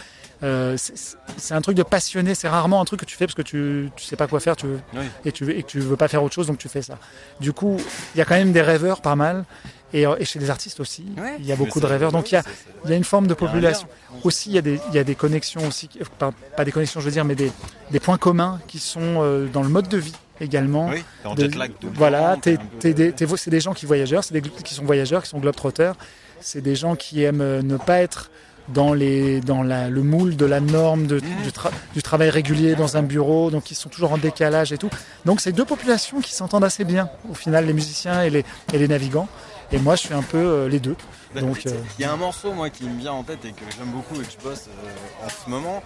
Euh, 0.44 0.76
c'est- 0.78 1.54
un 1.54 1.62
truc 1.62 1.78
de 1.78 1.84
passionné, 1.84 2.34
c'est 2.34 2.50
rarement 2.50 2.82
un 2.82 2.86
truc 2.86 3.00
que 3.02 3.06
tu 3.06 3.16
fais 3.16 3.26
parce 3.28 3.36
que 3.36 3.44
tu, 3.44 3.90
tu 3.96 4.04
sais 4.06 4.16
pas 4.16 4.26
quoi 4.28 4.40
faire 4.40 4.56
tu 4.56 4.66
veux, 4.66 4.80
Oui. 4.96 5.06
et, 5.24 5.32
tu 5.32 5.46
veux, 5.46 5.56
et 5.56 5.62
que 5.64 5.68
tu 5.68 5.80
veux 5.80 5.96
pas 5.96 6.08
faire 6.08 6.24
autre 6.24 6.34
chose 6.34 6.48
donc 6.48 6.58
tu 6.58 6.68
fais 6.68 6.82
ça. 6.82 6.98
Du 7.40 7.54
coup, 7.54 7.78
il 8.16 8.18
y 8.18 8.22
a 8.22 8.26
quand 8.26 8.34
même 8.36 8.52
des 8.52 8.62
rêveurs 8.64 9.02
pas 9.02 9.16
mal 9.16 9.46
et, 9.94 10.06
euh, 10.06 10.16
et 10.20 10.26
chez 10.26 10.40
les 10.40 10.50
artistes 10.50 10.80
aussi, 10.80 11.06
Ouais. 11.18 11.36
il 11.40 11.46
y 11.46 11.52
a 11.52 11.56
beaucoup 11.56 11.80
de 11.80 11.86
rêveurs. 11.86 12.12
Donc 12.12 12.32
il 12.32 12.36
y 12.36 12.38
a, 12.38 12.44
il 12.86 12.92
y 12.92 12.94
a 12.94 12.98
une 12.98 13.04
forme 13.04 13.28
de 13.28 13.34
population. 13.34 13.88
Aussi, 14.24 14.50
il 14.50 14.56
y, 14.56 14.58
a 14.58 14.62
des, 14.62 14.80
il 14.90 14.96
y 14.96 15.00
a 15.00 15.04
des 15.04 15.16
connexions 15.16 15.66
aussi, 15.68 15.88
qui- 15.88 16.00
pas, 16.20 16.32
pas 16.58 16.66
des 16.66 16.72
connexions 16.72 17.00
je 17.00 17.06
veux 17.06 17.12
dire, 17.12 17.26
mais 17.26 17.36
des, 17.36 17.52
des 17.92 18.00
points 18.00 18.18
communs 18.18 18.60
qui 18.68 18.80
sont 18.80 19.00
euh, 19.02 19.48
dans 19.48 19.64
le 19.64 19.70
mode 19.70 19.88
de 19.88 19.98
vie 19.98 20.14
également. 20.40 20.88
Oui, 20.90 21.04
en 21.26 21.36
De- 21.36 21.50
voilà, 21.96 22.38
t'es- 22.42 22.58
t'es 22.80 22.94
des- 22.94 23.12
t'es- 23.12 23.28
c'est 23.38 23.52
des 23.52 23.60
gens 23.62 23.74
qui 23.74 23.86
voyageurs, 23.86 24.24
c'est 24.24 24.34
des 24.34 24.42
qui 24.42 24.74
sont 24.74 24.84
voyageurs, 24.84 25.24
qui 25.24 25.30
sont 25.30 25.40
globetrotters. 25.40 25.94
C'est 26.40 26.62
des 26.62 26.76
gens 26.76 26.96
qui 26.96 27.24
aiment 27.24 27.42
euh, 27.42 27.62
ne 27.62 27.78
pas 27.78 28.00
être 28.02 28.32
dans, 28.68 28.94
les, 28.94 29.42
dans 29.42 29.64
la, 29.64 29.90
le 29.90 30.02
moule 30.02 30.36
de 30.36 30.46
la 30.46 30.60
norme 30.60 31.06
de- 31.06 31.20
du, 31.20 31.50
tra- 31.50 31.72
du 31.94 32.02
travail 32.02 32.30
régulier 32.30 32.76
dans 32.76 32.96
un 32.98 33.02
bureau, 33.04 33.52
donc 33.52 33.70
ils 33.70 33.76
sont 33.76 33.90
toujours 33.90 34.14
en 34.14 34.18
décalage 34.18 34.72
et 34.72 34.78
tout. 34.78 34.90
Donc 35.26 35.42
c'est 35.42 35.52
deux 35.52 35.66
populations 35.66 36.22
qui 36.22 36.34
s'entendent 36.34 36.64
assez 36.64 36.84
bien, 36.86 37.10
au 37.30 37.34
final, 37.34 37.66
les 37.66 37.74
musiciens 37.74 38.24
et 38.24 38.30
les, 38.30 38.46
et 38.74 38.78
les 38.78 38.88
navigants. 38.88 39.28
Et 39.74 39.80
moi, 39.80 39.96
je 39.96 40.02
suis 40.02 40.14
un 40.14 40.22
peu 40.22 40.38
euh, 40.38 40.68
les 40.70 40.80
deux. 40.80 40.96
Bah, 41.34 41.40
Donc, 41.42 41.66
euh, 41.66 41.72
Il 41.98 42.02
y 42.02 42.06
a 42.06 42.12
un 42.12 42.18
morceau 42.18 42.52
moi 42.52 42.70
qui 42.70 42.84
me 42.84 43.00
vient 43.00 43.14
en 43.14 43.24
tête 43.24 43.46
et 43.46 43.52
que 43.54 43.64
j'aime 43.78 43.88
beaucoup 43.92 44.16
et 44.22 44.26
que 44.26 44.32
je 44.38 44.44
bosse 44.44 44.68
euh, 44.68 45.26
en 45.26 45.30
ce 45.30 45.50
moment. 45.50 45.82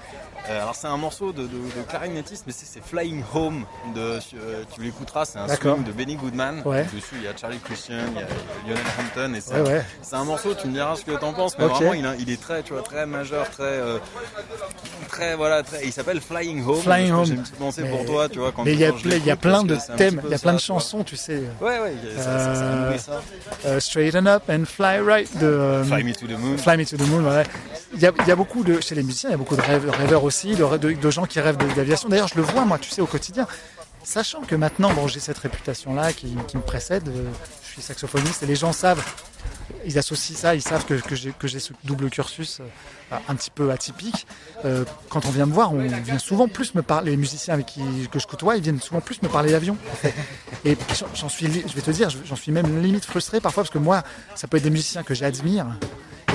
Alors 0.48 0.76
c'est 0.76 0.86
un 0.86 0.98
morceau 0.98 1.32
de, 1.32 1.42
de, 1.42 1.48
de 1.48 1.82
clarinettiste 1.90 2.44
mais 2.46 2.54
c'est, 2.56 2.80
Flying 2.84 3.24
Home 3.34 3.66
de 3.96 4.20
tu 4.72 4.80
l'écouteras 4.84 5.26
c'est 5.26 5.40
un 5.40 5.48
swing 5.48 5.84
de 5.84 5.92
Benny 5.92 6.16
Goodman. 6.18 6.62
Ouais. 6.66 6.84
Dessus 6.94 7.16
il 7.16 7.24
y 7.24 7.28
a 7.28 7.36
Charlie 7.36 7.58
Christian, 7.58 7.96
il 8.14 8.20
y 8.70 8.74
a 8.74 8.76
Lionel 8.76 8.84
Hampton 9.00 9.34
et 9.34 9.42
c'est, 9.42 9.56
Ouais, 9.56 9.62
ouais. 9.68 9.86
c'est 10.04 10.16
un 10.16 10.24
morceau 10.24 10.54
tu 10.54 10.68
me 10.68 10.74
diras 10.74 10.96
ce 10.98 11.04
que 11.04 11.18
t'en 11.20 11.34
penses 11.34 11.58
mais 11.58 11.66
vraiment 11.66 11.94
il, 11.94 12.06
a- 12.06 12.16
il 12.20 12.30
est 12.30 12.40
très 12.40 12.62
tu 12.62 12.74
vois 12.74 12.84
très 12.84 13.08
majeur 13.08 13.50
très 13.50 13.80
très 15.10 15.36
voilà 15.36 15.64
très, 15.64 15.84
il 15.84 15.92
s'appelle 15.92 16.22
Flying 16.22 16.64
Home. 16.64 16.82
Flying 16.82 17.08
J'ai 17.08 17.14
Home. 17.14 17.32
une 17.38 17.42
petite 17.42 17.56
pensée 17.56 17.82
Mais- 17.82 17.90
pour 17.90 18.06
toi 18.06 18.30
tu 18.30 18.38
vois 18.38 18.52
quand 18.52 18.64
Mais 18.66 18.74
il 18.74 18.80
y 18.80 18.86
a, 18.86 18.90
y 18.90 19.36
plein 19.36 19.64
de 19.64 19.78
thèmes, 19.98 20.22
il 20.26 20.30
y 20.30 20.36
a 20.36 20.38
plein 20.38 20.54
de 20.54 20.60
ça, 20.60 20.66
chansons, 20.68 21.04
tu 21.04 21.16
sais. 21.16 21.42
Ouais 21.60 21.80
ouais 21.80 21.96
ça, 22.18 22.24
ça, 22.24 22.56
ça 22.56 22.62
Euh, 22.62 22.86
nourrit 22.86 23.00
ça. 23.00 23.22
Euh, 23.76 23.80
Straighten 23.80 24.28
Up 24.28 24.44
and 24.50 24.64
Fly 24.66 25.00
Right 25.06 25.38
de 25.40 25.46
euh, 25.46 25.84
Fly 25.84 26.04
Me 26.04 26.14
to 26.14 26.26
the 26.28 26.38
Moon. 26.40 26.58
Fly 26.58 26.78
Me 26.78 26.86
to 26.86 26.98
the 26.98 27.08
Moon. 27.08 27.24
Il 27.94 28.02
y, 28.02 28.06
a, 28.06 28.12
il 28.20 28.28
y 28.28 28.32
a 28.32 28.36
beaucoup 28.36 28.64
de, 28.64 28.80
chez 28.82 28.96
les 28.96 29.04
musiciens, 29.04 29.30
il 29.30 29.34
y 29.34 29.36
a 29.36 29.38
beaucoup 29.38 29.56
de 29.56 29.62
rêve- 29.62 29.90
rêveurs 29.90 30.24
aussi, 30.24 30.56
de, 30.56 30.64
rê- 30.64 30.80
de- 30.80 30.94
de 30.94 31.10
gens 31.12 31.26
qui 31.26 31.40
rêvent 31.40 31.58
d'aviation. 31.76 32.10
D'ailleurs, 32.10 32.28
je 32.28 32.36
le 32.36 32.42
vois, 32.42 32.66
moi, 32.66 32.78
tu 32.78 32.90
sais, 32.90 33.02
au 33.02 33.06
quotidien. 33.06 33.48
Sachant 34.04 34.42
que 34.42 34.56
maintenant, 34.56 34.94
bon, 34.94 35.08
j'ai 35.08 35.20
cette 35.20 35.38
réputation-là 35.40 36.14
qui, 36.14 36.36
qui 36.48 36.58
me 36.58 36.62
précède, 36.62 37.08
euh, 37.10 37.30
suis 37.76 37.82
saxophoniste 37.82 38.42
et 38.44 38.46
les 38.46 38.56
gens 38.56 38.72
savent, 38.74 39.04
ils 39.86 39.98
associent 39.98 40.36
ça, 40.36 40.56
ils 40.56 40.62
savent 40.62 40.86
que, 40.86 40.98
j'ai 41.48 41.60
ce 41.60 41.74
double 41.84 42.10
cursus 42.10 42.62
euh, 43.12 43.18
un 43.28 43.36
petit 43.36 43.52
peu 43.52 43.70
atypique. 43.72 44.26
Euh, 44.64 44.86
quand 45.10 45.26
on 45.26 45.30
vient 45.30 45.46
me 45.46 45.54
voir, 45.54 45.74
on 45.74 45.86
vient 45.86 46.18
souvent 46.20 46.48
plus 46.48 46.74
me 46.76 46.82
parler, 46.82 47.12
les 47.12 47.18
musiciens 47.18 47.54
avec 47.54 47.66
qui 47.68 47.82
que 48.12 48.18
je 48.20 48.28
côtoie, 48.28 48.56
ils 48.56 48.64
viennent 48.64 48.82
souvent 48.82 49.02
plus 49.02 49.22
me 49.22 49.28
parler 49.28 49.52
d'avion. 49.52 49.78
Et 50.64 50.78
j'en- 51.14 51.30
suis, 51.30 51.48
je 51.48 51.74
vais 51.76 51.82
te 51.82 51.92
dire, 51.92 52.10
j'en 52.10 52.36
suis 52.36 52.52
même 52.52 52.82
limite 52.82 53.06
frustré 53.06 53.42
parfois 53.42 53.64
parce 53.64 53.74
que 53.74 53.78
moi, 53.80 54.04
ça 54.36 54.48
peut 54.48 54.58
être 54.58 54.64
des 54.64 54.70
musiciens 54.70 55.04
que 55.04 55.14
j'admire 55.14 55.68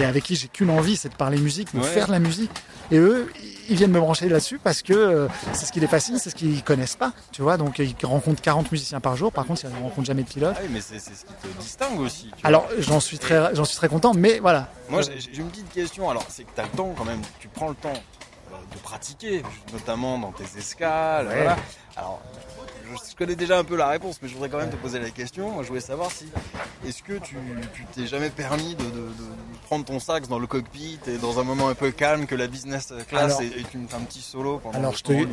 et 0.00 0.04
avec 0.04 0.24
qui 0.24 0.36
j'ai 0.36 0.48
qu'une 0.48 0.70
envie, 0.70 0.96
c'est 0.96 1.08
de 1.10 1.14
parler 1.14 1.38
musique, 1.38 1.74
de 1.74 1.80
Ouais. 1.80 1.86
faire 1.86 2.06
de 2.06 2.12
la 2.12 2.18
musique. 2.18 2.50
Et 2.90 2.96
eux, 2.98 3.30
ils 3.68 3.76
viennent 3.76 3.92
me 3.92 4.00
brancher 4.00 4.28
là-dessus 4.28 4.58
parce 4.58 4.82
que 4.82 4.92
euh, 4.92 5.28
c'est 5.52 5.66
ce 5.66 5.72
qui 5.72 5.78
les 5.78 5.86
fascine, 5.86 6.18
c'est 6.18 6.30
ce 6.30 6.34
qu'ils 6.34 6.62
connaissent 6.64 6.96
pas, 6.96 7.12
tu 7.30 7.42
vois. 7.42 7.56
Donc 7.56 7.78
ils 7.78 7.94
rencontrent 8.04 8.42
40 8.42 8.72
musiciens 8.72 8.98
par 9.00 9.16
jour. 9.16 9.30
Par 9.30 9.46
contre, 9.46 9.64
ils 9.64 9.70
ne 9.70 9.74
rencontrent 9.82 10.06
jamais 10.06 10.22
de 10.24 10.28
pilote. 10.28 10.54
Ah 10.56 10.60
oui, 10.64 10.70
mais 10.72 10.80
c'est, 10.80 10.98
ce 10.98 11.10
qui 11.24 11.32
te 11.34 11.60
distingue 11.60 12.00
aussi. 12.00 12.30
Alors 12.42 12.66
j'en 12.78 12.98
suis 12.98 13.18
très, 13.18 13.54
j'en 13.54 13.64
suis 13.64 13.76
très 13.76 13.88
content, 13.88 14.12
mais 14.14 14.40
voilà. 14.40 14.68
Moi, 14.88 15.02
j'ai 15.02 15.38
une 15.40 15.48
petite 15.50 15.70
question. 15.70 16.10
Alors, 16.10 16.24
c'est 16.28 16.44
que 16.44 16.50
tu 16.54 16.60
as 16.60 16.64
le 16.64 16.70
temps 16.70 16.92
quand 16.96 17.04
même, 17.04 17.20
tu 17.38 17.46
prends 17.48 17.68
le 17.68 17.76
temps 17.76 17.92
euh, 17.92 18.56
de 18.74 18.78
pratiquer, 18.82 19.42
notamment 19.72 20.18
dans 20.18 20.32
tes 20.32 20.58
escales. 20.58 21.28
Ouais. 21.28 21.36
Voilà. 21.36 21.56
Alors, 21.96 22.20
je, 22.94 23.16
connais 23.16 23.36
déjà 23.36 23.58
un 23.58 23.64
peu 23.64 23.76
la 23.76 23.88
réponse, 23.88 24.18
mais 24.22 24.28
je 24.28 24.34
voudrais 24.34 24.48
quand 24.48 24.58
même 24.58 24.70
te 24.70 24.76
poser 24.76 24.98
la 24.98 25.10
question. 25.10 25.50
Moi, 25.50 25.62
je 25.62 25.68
voulais 25.68 25.80
savoir 25.80 26.10
si, 26.10 26.26
est-ce 26.86 27.02
que 27.02 27.14
tu 27.18 27.36
t'es 27.94 28.06
jamais 28.06 28.30
permis 28.30 28.74
de, 28.74 28.82
de- 28.84 28.90
de 28.90 29.24
prendre 29.66 29.84
ton 29.84 30.00
sax 30.00 30.28
dans 30.28 30.38
le 30.38 30.46
cockpit 30.46 30.98
et 31.06 31.16
dans 31.18 31.38
un 31.38 31.44
moment 31.44 31.68
un 31.68 31.74
peu 31.74 31.90
calme 31.92 32.26
que 32.26 32.34
la 32.34 32.46
business 32.48 32.92
class 33.08 33.24
Alors- 33.24 33.42
et, 33.42 33.46
et 33.60 33.64
tu 33.70 33.78
me 33.78 33.86
fais 33.86 33.96
un 33.96 34.00
petit 34.00 34.20
solo 34.22 34.58
pendant 34.58 34.78
Alors 34.78 34.96
je, 34.96 35.02
te, 35.02 35.12
pendant 35.12 35.32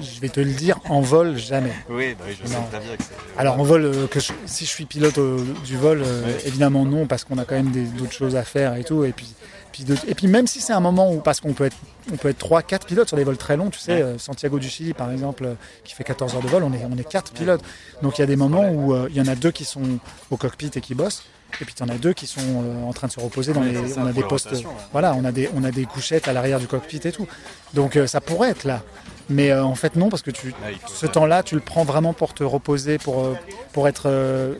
je, 0.00 0.20
vais 0.20 0.28
te 0.28 0.40
le 0.40 0.52
dire 0.52 0.78
en 0.88 1.00
vol 1.00 1.36
jamais. 1.36 1.72
Oui, 1.88 2.14
bah 2.18 2.24
oui, 2.28 2.36
je 2.40 2.46
sais 2.48 2.54
Non. 2.54 2.64
très 2.70 2.80
bien 2.80 2.96
que. 2.96 3.02
Alors 3.38 3.58
en 3.60 3.62
vol, 3.64 3.84
euh, 3.84 4.06
que 4.06 4.18
si 4.20 4.64
je 4.64 4.70
suis 4.70 4.86
pilote 4.86 5.18
euh, 5.18 5.44
du 5.64 5.76
vol, 5.76 6.02
euh, 6.04 6.38
évidemment 6.44 6.84
non, 6.84 7.06
parce 7.06 7.24
qu'on 7.24 7.38
a 7.38 7.44
quand 7.44 7.54
même 7.56 7.70
d'autres 7.96 8.12
choses 8.12 8.36
à 8.36 8.42
faire 8.42 8.74
et 8.76 8.84
tout. 8.84 9.04
Et 9.04 9.12
puis, 9.12 9.32
puis 9.72 9.84
de- 9.84 9.96
et 10.08 10.14
puis 10.14 10.26
même 10.26 10.46
si 10.46 10.60
c'est 10.60 10.72
un 10.72 10.80
moment 10.80 11.12
où, 11.12 11.20
parce 11.20 11.40
qu'on 11.40 11.52
peut 11.52 11.64
être, 11.66 11.76
on 12.12 12.16
peut 12.16 12.28
être 12.28 12.38
3, 12.38 12.62
4 12.62 12.86
pilotes 12.86 13.08
sur 13.08 13.16
des 13.16 13.24
vols 13.24 13.36
très 13.36 13.56
longs, 13.56 13.70
tu 13.70 13.78
sais, 13.78 13.92
Ouais. 13.94 14.02
euh, 14.02 14.18
Santiago 14.18 14.58
du 14.58 14.68
Chili 14.68 14.94
par 14.94 15.10
exemple, 15.12 15.44
euh, 15.44 15.54
qui 15.84 15.94
fait 15.94 16.04
14 16.04 16.34
heures 16.34 16.42
de 16.42 16.48
vol, 16.48 16.62
on 16.62 16.72
est, 16.72 16.84
on 16.90 16.96
est 16.98 17.08
4 17.08 17.32
pilotes. 17.32 17.62
Donc 18.02 18.18
il 18.18 18.20
y 18.22 18.24
a 18.24 18.26
des 18.26 18.36
moments 18.36 18.68
où 18.70 18.94
euh, 18.94 19.08
il 19.10 19.16
y 19.16 19.20
en 19.20 19.26
a 19.28 19.34
deux 19.34 19.50
qui 19.50 19.64
sont 19.64 19.82
au 20.30 20.36
cockpit 20.36 20.70
et 20.74 20.80
qui 20.80 20.94
bossent. 20.94 21.22
Et 21.60 21.64
puis 21.64 21.74
il 21.78 21.80
y 21.86 21.90
en 21.90 21.92
a 21.92 21.98
deux 21.98 22.12
qui 22.12 22.26
sont 22.28 22.40
euh, 22.40 22.84
en 22.84 22.92
train 22.92 23.08
de 23.08 23.12
se 23.12 23.18
reposer 23.20 23.52
dans 23.52 23.62
les. 23.62 23.76
on 23.98 24.06
a 24.06 24.12
des 24.12 24.22
postes. 24.22 24.46
rotation, 24.46 24.68
ouais. 24.70 24.74
Voilà, 24.92 25.14
on 25.14 25.24
a 25.24 25.32
des, 25.32 25.50
on 25.54 25.64
a 25.64 25.70
des 25.72 25.84
couchettes 25.84 26.28
à 26.28 26.32
l'arrière 26.32 26.60
du 26.60 26.68
cockpit 26.68 27.00
et 27.04 27.10
tout. 27.12 27.26
Donc 27.74 27.96
euh, 27.96 28.06
ça 28.06 28.20
pourrait 28.20 28.50
être 28.50 28.64
là. 28.64 28.82
Mais 29.28 29.50
euh, 29.50 29.64
en 29.64 29.74
fait 29.74 29.96
non, 29.96 30.08
parce 30.10 30.22
que 30.22 30.30
tu, 30.30 30.52
ce 30.86 31.06
temps-là, 31.06 31.42
tu 31.42 31.54
le 31.56 31.60
prends 31.60 31.84
vraiment 31.84 32.12
pour 32.12 32.34
te 32.34 32.42
reposer, 32.44 32.98
pour, 32.98 33.36
pour 33.72 33.86
être 33.88 34.08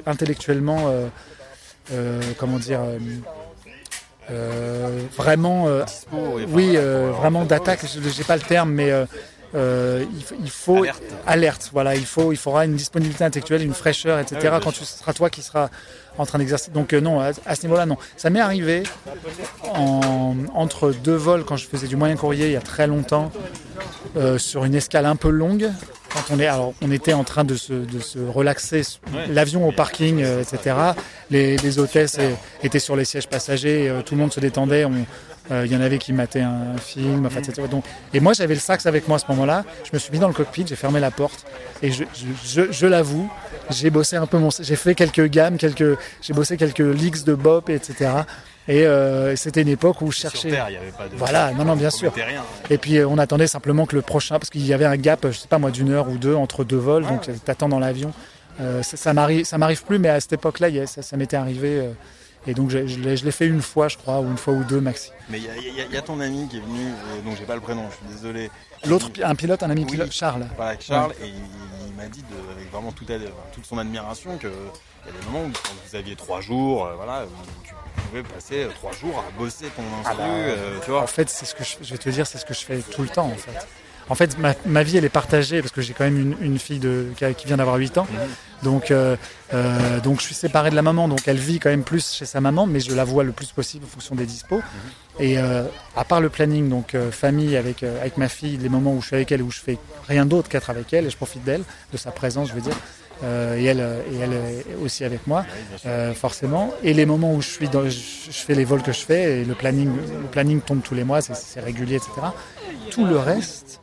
intellectuellement, 0.06 0.92
comment 2.38 2.58
dire, 2.58 2.80
vraiment, 5.16 5.66
euh, 5.68 5.80
et 5.80 5.82
enfin, 6.12 6.44
oui, 6.48 6.72
euh, 6.76 7.10
vraiment 7.16 7.44
d'attaque. 7.44 7.80
Je 7.86 8.08
J'ai 8.08 8.24
pas 8.24 8.36
le 8.36 8.42
terme, 8.42 8.70
mais 8.72 8.90
euh, 8.90 9.04
euh, 9.54 10.04
il, 10.42 10.50
faut 10.50 10.78
Alerte. 10.78 11.02
alerte, 11.26 11.70
Voilà, 11.72 11.96
il 11.96 12.06
faut, 12.06 12.30
il 12.32 12.36
faudra 12.36 12.64
une 12.64 12.74
disponibilité 12.76 13.24
intellectuelle, 13.24 13.62
une 13.62 13.74
fraîcheur, 13.74 14.18
etc. 14.20 14.38
Ah 14.44 14.56
oui, 14.56 14.60
quand 14.62 14.72
tu 14.72 14.84
seras 14.84 15.12
toi 15.12 15.28
qui 15.30 15.42
sera 15.42 15.70
en 16.18 16.26
train 16.26 16.38
d'exercer. 16.38 16.70
Donc 16.70 16.92
euh, 16.92 17.00
non, 17.00 17.20
à, 17.20 17.30
à 17.46 17.54
ce 17.56 17.62
niveau-là, 17.62 17.86
non. 17.86 17.96
Ça 18.16 18.30
m'est 18.30 18.40
arrivé 18.40 18.84
en- 19.74 20.34
entre 20.54 20.92
deux 20.92 21.16
vols 21.16 21.44
quand 21.44 21.56
je 21.56 21.66
faisais 21.66 21.86
du 21.88 21.96
moyen 21.96 22.16
courrier 22.16 22.46
il 22.46 22.52
y 22.52 22.56
a 22.56 22.60
très 22.60 22.86
longtemps 22.86 23.32
euh, 24.16 24.38
sur 24.38 24.64
une 24.64 24.74
escale 24.74 25.06
un 25.06 25.16
peu 25.16 25.30
longue. 25.30 25.70
Quand 26.12 26.34
on 26.34 26.40
est, 26.40 26.46
alors 26.46 26.74
on 26.82 26.90
était 26.90 27.12
en 27.12 27.24
train 27.24 27.44
de 27.44 27.54
se, 27.54 27.72
de 27.72 28.00
se 28.00 28.18
relaxer, 28.18 28.82
l'avion 29.28 29.66
au 29.68 29.72
parking, 29.72 30.22
euh, 30.22 30.42
etc. 30.42 30.76
Les, 31.30 31.56
les 31.58 31.78
hôtesses 31.78 32.16
euh, 32.18 32.32
étaient 32.62 32.78
sur 32.80 32.96
les 32.96 33.04
sièges 33.04 33.28
passagers, 33.28 33.88
euh, 33.88 34.02
tout 34.02 34.14
le 34.14 34.20
monde 34.20 34.32
se 34.32 34.40
détendait. 34.40 34.84
On, 34.84 34.92
Euh, 35.50 35.66
Il 35.66 35.72
y 35.72 35.76
en 35.76 35.80
avait 35.80 35.98
qui 35.98 36.12
mataient 36.12 36.42
un 36.42 36.76
film. 36.78 37.26
Enfin, 37.26 37.40
etc. 37.40 37.62
Donc, 37.68 37.84
et 38.14 38.20
moi, 38.20 38.32
j'avais 38.34 38.54
le 38.54 38.60
sax 38.60 38.86
avec 38.86 39.08
moi 39.08 39.16
à 39.16 39.18
ce 39.18 39.24
moment-là. 39.30 39.64
Je 39.84 39.90
me 39.92 39.98
suis 39.98 40.12
mis 40.12 40.20
dans 40.20 40.28
le 40.28 40.34
cockpit, 40.34 40.64
j'ai 40.64 40.76
fermé 40.76 41.00
la 41.00 41.10
porte. 41.10 41.44
Et 41.82 41.90
je, 41.90 42.04
je, 42.14 42.26
je, 42.62 42.62
je 42.72 42.86
l'avoue, 42.86 43.28
j'ai 43.70 43.90
bossé 43.90 44.14
un 44.16 44.26
peu 44.26 44.38
mon. 44.38 44.50
J'ai 44.50 44.76
fait 44.76 44.94
quelques 44.94 45.26
gammes, 45.26 45.56
quelques, 45.56 45.98
j'ai 46.22 46.34
bossé 46.34 46.56
quelques 46.56 46.78
leaks 47.00 47.24
de 47.24 47.34
bop, 47.34 47.68
etc. 47.68 48.10
Et 48.72 48.86
euh, 48.86 49.34
c'était 49.34 49.62
une 49.62 49.68
époque 49.68 50.00
où 50.00 50.12
je 50.12 50.18
Sur 50.20 50.30
cherchais. 50.30 50.50
Terre, 50.50 50.66
il 50.68 50.72
n'y 50.72 50.76
avait 50.78 50.92
pas 50.92 51.08
de. 51.08 51.16
Voilà, 51.16 51.50
non, 51.52 51.64
non, 51.64 51.74
bien 51.74 51.90
sûr. 51.90 52.12
rien. 52.14 52.42
Et 52.70 52.78
puis 52.78 52.98
euh, 52.98 53.08
on 53.08 53.18
attendait 53.18 53.48
simplement 53.48 53.84
que 53.84 53.96
le 53.96 54.02
prochain, 54.02 54.38
parce 54.38 54.48
qu'il 54.48 54.64
y 54.64 54.72
avait 54.72 54.84
un 54.84 54.96
gap, 54.96 55.26
je 55.26 55.32
sais 55.36 55.48
pas 55.48 55.58
moi, 55.58 55.72
d'une 55.72 55.90
heure 55.90 56.08
ou 56.08 56.18
deux 56.18 56.34
entre 56.36 56.62
deux 56.62 56.76
vols, 56.76 57.04
donc 57.04 57.28
euh, 57.28 57.34
t'attends 57.44 57.68
dans 57.68 57.80
l'avion. 57.80 58.12
Euh, 58.60 58.82
ça 58.82 59.12
m'arrive, 59.12 59.44
ça 59.44 59.58
m'arrive 59.58 59.82
plus, 59.84 59.98
mais 59.98 60.08
à 60.08 60.20
cette 60.20 60.34
époque-là, 60.34 60.68
ça, 60.86 61.02
ça 61.02 61.16
m'était 61.16 61.36
arrivé. 61.36 61.80
euh, 61.80 61.92
et 62.46 62.54
donc 62.54 62.70
je, 62.70 62.86
je 62.86 62.98
l'ai 63.24 63.32
fait 63.32 63.46
une 63.46 63.60
fois, 63.60 63.88
je 63.88 63.98
crois, 63.98 64.20
ou 64.20 64.28
une 64.30 64.38
fois 64.38 64.54
ou 64.54 64.64
deux 64.64 64.80
maxi. 64.80 65.10
Mais 65.28 65.38
il 65.38 65.44
y, 65.44 65.48
a- 65.80 65.84
y 65.94 65.98
y 65.98 66.02
ton 66.02 66.20
ami 66.20 66.48
qui 66.48 66.56
est 66.56 66.60
venu, 66.60 66.86
euh, 66.86 67.20
dont 67.24 67.36
j'ai 67.36 67.44
pas 67.44 67.54
le 67.54 67.60
prénom, 67.60 67.82
je 67.90 67.96
suis 68.06 68.14
désolé. 68.16 68.50
L'autre, 68.86 69.10
un 69.22 69.34
pilote, 69.34 69.62
un 69.62 69.68
ami 69.70 69.82
Oui. 69.84 69.90
pilote, 69.90 70.10
Charles. 70.12 70.46
Voilà, 70.56 70.70
avec 70.70 70.82
Charles, 70.82 71.12
et 71.22 71.26
il, 71.26 71.34
il 71.88 71.94
m'a 71.96 72.06
dit, 72.06 72.22
de- 72.22 72.52
avec 72.56 72.70
vraiment 72.72 72.92
toute, 72.92 73.10
son 73.66 73.76
admiration, 73.76 74.38
qu'il 74.38 74.48
y 74.48 75.08
a 75.08 75.20
des 75.20 75.26
moments 75.26 75.44
où 75.44 75.50
quand 75.52 75.70
vous 75.90 75.96
aviez 75.96 76.16
trois 76.16 76.40
jours, 76.40 76.86
euh, 76.86 76.94
voilà, 76.96 77.24
tu 77.62 77.74
pouvais 78.08 78.22
passer 78.22 78.64
euh, 78.64 78.68
trois 78.74 78.92
jours 78.92 79.18
à 79.26 79.38
bosser 79.38 79.66
ton 79.76 79.82
instru, 80.00 80.16
bah, 80.18 80.24
euh, 80.28 80.78
tu 80.84 80.92
En 80.92 81.06
fait, 81.06 81.28
c'est 81.28 81.44
ce 81.46 81.54
que 81.54 81.64
je, 81.64 81.76
je 81.82 81.90
vais 81.92 81.98
te 81.98 82.08
dire, 82.10 82.26
c'est 82.26 82.38
ce 82.38 82.44
que 82.46 82.54
je 82.54 82.60
fais 82.60 82.78
tout 82.78 83.02
le 83.02 83.08
temps, 83.08 83.26
en 83.26 83.36
fait. 83.36 83.66
En 84.08 84.16
fait, 84.16 84.36
ma, 84.38 84.54
ma 84.66 84.82
vie, 84.82 84.96
elle 84.96 85.04
est 85.04 85.08
partagée 85.08 85.60
parce 85.60 85.70
que 85.72 85.80
j'ai 85.82 85.92
quand 85.94 86.02
même 86.02 86.18
une, 86.18 86.36
une 86.40 86.58
fille 86.58 86.80
de, 86.80 87.06
qui, 87.16 87.24
a- 87.24 87.32
qui 87.32 87.46
vient 87.46 87.58
d'avoir 87.58 87.76
8 87.76 87.96
ans. 87.98 88.08
Mhm. 88.10 88.18
Donc, 88.64 88.90
euh, 88.90 89.16
euh, 89.54 90.00
donc, 90.00 90.18
je 90.20 90.24
suis 90.26 90.34
séparé 90.34 90.70
de 90.70 90.74
la 90.74 90.82
maman, 90.82 91.06
donc 91.06 91.28
elle 91.28 91.36
vit 91.38 91.60
quand 91.60 91.70
même 91.70 91.84
plus 91.84 92.12
chez 92.14 92.26
sa 92.26 92.40
maman, 92.40 92.66
mais 92.66 92.80
je 92.80 92.92
la 92.92 93.04
vois 93.04 93.22
le 93.22 93.30
plus 93.30 93.52
possible 93.52 93.84
en 93.84 93.88
fonction 93.88 94.16
des 94.16 94.26
dispos. 94.26 94.60
Et 95.20 95.38
euh, 95.38 95.62
à 95.96 96.04
part 96.04 96.20
le 96.20 96.28
planning, 96.28 96.68
donc 96.68 96.96
famille 97.12 97.56
avec, 97.56 97.84
avec 97.84 98.16
ma 98.16 98.28
fille, 98.28 98.56
les 98.56 98.68
moments 98.68 98.92
où 98.94 99.00
je 99.00 99.06
suis 99.06 99.16
avec 99.16 99.30
elle, 99.30 99.42
où 99.42 99.50
je 99.52 99.60
fais 99.60 99.78
rien 100.08 100.26
d'autre 100.26 100.48
qu'être 100.48 100.70
avec 100.70 100.92
elle, 100.92 101.06
et 101.06 101.10
je 101.10 101.16
profite 101.16 101.44
d'elle, 101.44 101.62
de 101.92 101.96
sa 101.96 102.10
présence, 102.10 102.48
je 102.48 102.54
veux 102.54 102.60
dire. 102.62 102.76
Euh, 103.22 103.56
et 103.58 103.64
elle, 103.64 103.80
euh, 103.80 104.00
et 104.12 104.18
elle 104.18 104.32
est 104.32 104.64
aussi 104.82 105.04
avec 105.04 105.26
moi. 105.26 105.44
Euh, 105.86 106.14
forcément. 106.14 106.72
Et 106.82 106.94
les 106.94 107.04
moments 107.06 107.34
où 107.34 107.42
je 107.42 107.48
suis 107.48 107.68
dans, 107.68 107.84
je, 107.84 107.90
je 107.90 108.30
fais 108.30 108.54
les 108.54 108.64
vols 108.64 108.82
que 108.82 108.92
je 108.92 109.00
fais 109.00 109.40
et 109.40 109.44
le 109.44 109.54
planning, 109.54 109.90
le 109.94 110.26
planning 110.28 110.60
tombe 110.60 110.82
tous 110.82 110.94
les 110.94 111.04
mois, 111.04 111.20
c'est- 111.20 111.60
régulier, 111.60 111.96
etc. 111.96 112.10
Tout 112.90 113.04
le 113.04 113.18
reste, 113.18 113.80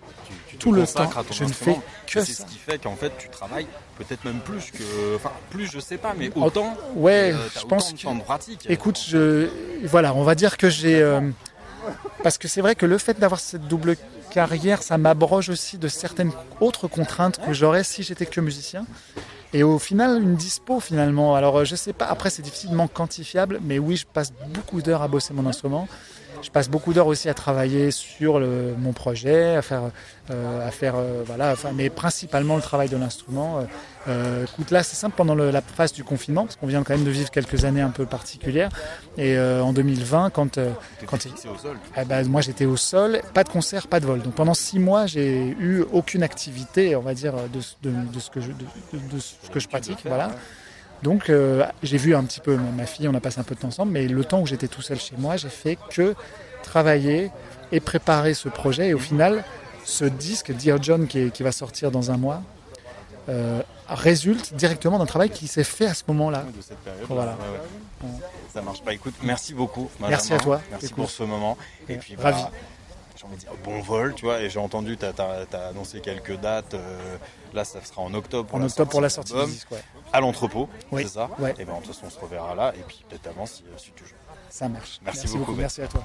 tout 0.59 0.71
le 0.71 0.85
temps, 0.87 1.09
je 1.31 1.43
ne 1.43 1.49
fais 1.49 1.77
que 2.07 2.23
C'est 2.23 2.33
ce 2.33 2.45
qui 2.45 2.57
fait 2.57 2.81
qu'en 2.81 2.95
fait, 2.95 3.11
tu 3.19 3.29
travailles 3.29 3.67
peut-être 3.97 4.25
même 4.25 4.39
plus 4.39 4.71
que. 4.71 5.15
Enfin, 5.15 5.31
plus, 5.51 5.69
je 5.71 5.79
sais 5.79 5.97
pas, 5.97 6.13
mais 6.17 6.31
autant. 6.35 6.75
Ouais, 6.95 7.31
euh, 7.33 7.37
je 7.59 7.65
pense 7.65 7.93
que. 7.93 8.17
de 8.17 8.21
pratique. 8.23 8.65
Écoute, 8.69 8.99
je, 9.07 9.49
voilà, 9.83 10.13
on 10.15 10.23
va 10.23 10.33
dire 10.35 10.57
que 10.57 10.69
j'ai, 10.69 11.01
euh, 11.01 11.21
parce 12.23 12.37
que 12.37 12.47
c'est 12.47 12.61
vrai 12.61 12.75
que 12.75 12.85
le 12.85 12.97
fait 12.97 13.19
d'avoir 13.19 13.39
cette 13.39 13.67
double 13.67 13.97
carrière, 14.31 14.83
ça 14.83 14.97
m'abroge 14.97 15.49
aussi 15.49 15.77
de 15.77 15.87
certaines 15.87 16.31
autres 16.59 16.87
contraintes 16.87 17.39
que 17.45 17.53
j'aurais 17.53 17.83
si 17.83 18.03
j'étais 18.03 18.25
que 18.25 18.41
musicien. 18.41 18.85
Et 19.53 19.63
au 19.63 19.79
final, 19.79 20.21
une 20.21 20.35
dispo 20.35 20.79
finalement. 20.79 21.35
Alors, 21.35 21.59
euh, 21.59 21.65
je 21.65 21.75
sais 21.75 21.93
pas. 21.93 22.05
Après, 22.05 22.29
c'est 22.29 22.41
difficilement 22.41 22.87
quantifiable, 22.87 23.59
mais 23.63 23.79
oui, 23.79 23.95
je 23.95 24.05
passe 24.05 24.33
beaucoup 24.53 24.81
d'heures 24.81 25.01
à 25.01 25.07
bosser 25.07 25.33
mon 25.33 25.45
instrument. 25.45 25.87
Je 26.41 26.49
passe 26.51 26.69
beaucoup 26.69 26.93
d'heures 26.93 27.07
aussi 27.07 27.29
à 27.29 27.33
travailler 27.33 27.91
sur 27.91 28.39
le- 28.39 28.73
mon 28.77 28.93
projet, 28.93 29.55
à 29.55 29.61
faire, 29.61 29.83
euh, 30.31 30.65
à 30.67 30.71
faire, 30.71 30.93
euh, 30.95 31.23
voilà, 31.25 31.51
enfin, 31.51 31.71
mais 31.73 31.89
principalement 31.89 32.55
le 32.55 32.61
travail 32.61 32.89
de 32.89 32.95
l'instrument. 32.97 33.57
Euh, 33.59 33.63
euh, 34.07 34.45
écoute, 34.45 34.71
là, 34.71 34.83
c'est 34.83 34.95
simple 34.95 35.15
pendant 35.17 35.35
le- 35.35 35.51
la 35.51 35.61
phase 35.61 35.91
du 35.93 36.03
confinement, 36.03 36.43
parce 36.45 36.55
qu'on 36.55 36.67
vient 36.67 36.83
quand 36.83 36.93
même 36.95 37.03
de 37.05 37.09
vivre 37.11 37.31
quelques 37.31 37.65
années 37.65 37.81
un 37.81 37.89
peu 37.89 38.05
particulières. 38.05 38.69
Et 39.17 39.35
euh, 39.37 39.61
en 39.61 39.73
2020, 39.73 40.29
quand, 40.29 40.57
euh, 40.57 40.71
quand 41.05 41.21
fixé 41.21 41.49
au 41.49 41.57
sol. 41.57 41.75
eh 41.99 42.05
ben, 42.05 42.25
moi 42.27 42.41
j'étais 42.41 42.65
au 42.65 42.77
sol, 42.77 43.21
pas 43.33 43.43
de 43.43 43.49
concert, 43.49 43.87
pas 43.87 43.99
de 43.99 44.05
vol. 44.05 44.21
Donc 44.21 44.35
pendant 44.35 44.53
six 44.53 44.79
mois, 44.79 45.05
j'ai 45.07 45.47
eu 45.59 45.83
aucune 45.91 46.23
activité, 46.23 46.95
on 46.95 47.01
va 47.01 47.13
dire, 47.13 47.33
de, 47.33 47.89
de- 47.89 48.11
de 48.13 48.19
ce 48.19 48.29
que 48.29 48.39
je, 48.41 48.51
de 48.51 49.19
ce 49.19 49.49
que 49.51 49.59
je 49.59 49.67
pratique. 49.67 49.99
Voilà. 50.05 50.31
Donc 51.03 51.29
euh, 51.29 51.63
j'ai 51.83 51.97
vu 51.97 52.15
un 52.15 52.23
petit 52.23 52.39
peu 52.39 52.57
ma, 52.57 52.85
fille, 52.85 53.07
on 53.07 53.13
a 53.13 53.19
passé 53.19 53.39
un 53.39 53.43
peu 53.43 53.55
de 53.55 53.59
temps 53.59 53.67
ensemble, 53.67 53.91
mais 53.91 54.07
le 54.07 54.23
temps 54.25 54.39
où 54.41 54.47
j'étais 54.47 54.67
tout 54.67 54.81
seul 54.81 54.99
chez 54.99 55.15
moi, 55.17 55.37
j'ai 55.37 55.49
fait 55.49 55.77
que 55.91 56.15
travailler 56.63 57.31
et 57.71 57.79
préparer 57.79 58.33
ce 58.33 58.49
projet. 58.49 58.89
Et 58.89 58.93
au 58.93 58.99
final, 58.99 59.43
ce 59.85 60.05
disque, 60.05 60.51
Dear 60.51 60.81
John, 60.81 61.07
qui, 61.07 61.19
est- 61.19 61.29
qui 61.31 61.43
va 61.43 61.51
sortir 61.51 61.91
dans 61.91 62.11
un 62.11 62.17
mois, 62.17 62.41
euh, 63.29 63.61
résulte 63.89 64.53
directement 64.55 64.97
d'un 64.99 65.05
travail 65.05 65.29
qui 65.29 65.47
s'est 65.47 65.63
fait 65.63 65.85
à 65.85 65.93
ce 65.93 66.03
moment-là. 66.07 66.43
de 66.55 66.61
cette 66.61 66.77
période. 66.79 67.03
Voilà. 67.07 67.31
Ouais, 67.31 68.07
ouais. 68.09 68.09
Ça 68.53 68.61
marche 68.61 68.81
pas. 68.81 68.93
Écoute, 68.93 69.13
merci 69.23 69.53
beaucoup. 69.53 69.89
Merci 69.99 70.33
à 70.33 70.39
toi. 70.39 70.61
Merci 70.71 70.87
Écoute. 70.87 70.95
pour 70.97 71.09
ce 71.09 71.23
moment. 71.23 71.57
Et 71.87 71.93
Ouais, 71.93 71.97
puis, 71.99 72.15
bah, 72.15 72.51
envie 73.27 73.35
de 73.35 73.41
dire 73.41 73.51
bon 73.63 73.79
vol, 73.81 74.13
tu 74.15 74.25
vois. 74.25 74.41
Et 74.41 74.49
j'ai 74.49 74.59
entendu, 74.59 74.97
tu 74.97 75.05
as, 75.05 75.67
annoncé 75.69 75.99
quelques 76.01 76.37
dates. 76.39 76.73
euh, 76.73 77.17
là, 77.53 77.63
ça 77.63 77.83
sera 77.83 78.01
en 78.01 78.13
octobre 78.13 78.47
pour 78.47 78.57
En 78.57 78.59
la 78.59 78.65
octobre 78.65 78.89
pour 78.91 79.01
la 79.01 79.09
sortie 79.09 79.31
du 79.33 79.37
l'album. 79.37 79.53
disque, 79.53 79.71
ouais. 79.71 79.83
À 80.13 80.19
l'entrepôt, 80.21 80.69
Oui. 80.91 81.03
c'est 81.03 81.13
ça 81.13 81.29
Ouais. 81.39 81.53
Et 81.59 81.65
ben 81.65 81.73
de 81.73 81.77
toute 81.79 81.87
façon, 81.87 82.05
on 82.07 82.09
se 82.09 82.19
reverra 82.19 82.55
là. 82.55 82.73
Et 82.75 82.83
puis 82.87 83.03
peut-être 83.09 83.27
avant 83.27 83.45
si, 83.45 83.63
si 83.77 83.91
tu 83.95 84.05
joues. 84.05 84.13
Ça 84.49 84.69
marche. 84.69 84.99
Merci 85.03 85.27
beaucoup. 85.37 85.53
Merci 85.53 85.81
à 85.81 85.87
toi. 85.87 86.01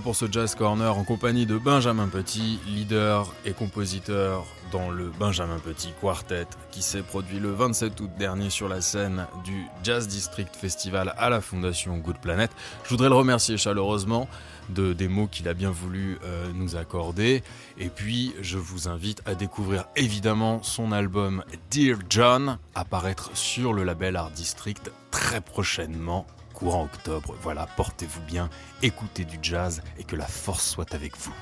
Pour 0.00 0.16
ce 0.16 0.30
Jazz 0.30 0.54
Corner 0.54 0.96
en 0.96 1.02
compagnie 1.02 1.46
de 1.46 1.56
Benjamin 1.56 2.08
Petit, 2.08 2.58
leader 2.66 3.32
et 3.44 3.52
compositeur 3.52 4.44
dans 4.70 4.90
le 4.90 5.10
Benjamin 5.18 5.58
Petit 5.58 5.92
Quartet 6.00 6.46
qui 6.70 6.82
s'est 6.82 7.02
produit 7.02 7.38
le 7.38 7.50
27 7.50 8.00
août 8.00 8.10
dernier 8.18 8.50
sur 8.50 8.68
la 8.68 8.80
scène 8.80 9.26
du 9.44 9.66
Jazz 9.82 10.06
District 10.06 10.54
Festival 10.54 11.14
à 11.16 11.30
la 11.30 11.40
Fondation 11.40 11.96
Good 11.98 12.18
Planet. 12.18 12.50
Je 12.84 12.90
voudrais 12.90 13.08
le 13.08 13.14
remercier 13.14 13.56
chaleureusement 13.56 14.28
de, 14.68 14.92
des 14.92 15.08
mots 15.08 15.26
qu'il 15.26 15.48
a 15.48 15.54
bien 15.54 15.70
voulu 15.70 16.18
euh, 16.24 16.50
nous 16.54 16.76
accorder. 16.76 17.42
Et 17.78 17.88
puis, 17.88 18.34
je 18.40 18.58
vous 18.58 18.88
invite 18.88 19.22
à 19.26 19.34
découvrir 19.34 19.86
évidemment 19.96 20.62
son 20.62 20.92
album 20.92 21.42
Dear 21.70 21.98
John, 22.08 22.58
apparaître 22.74 23.30
sur 23.34 23.72
le 23.72 23.84
label 23.84 24.16
Art 24.16 24.30
District 24.30 24.90
très 25.10 25.40
prochainement 25.40 26.26
courant 26.58 26.84
octobre. 26.84 27.36
Voilà, 27.40 27.68
portez-vous 27.76 28.20
bien, 28.22 28.50
écoutez 28.82 29.24
du 29.24 29.38
jazz 29.40 29.80
et 29.96 30.02
que 30.02 30.16
la 30.16 30.26
force 30.26 30.68
soit 30.68 30.92
avec 30.92 31.16
vous. 31.16 31.32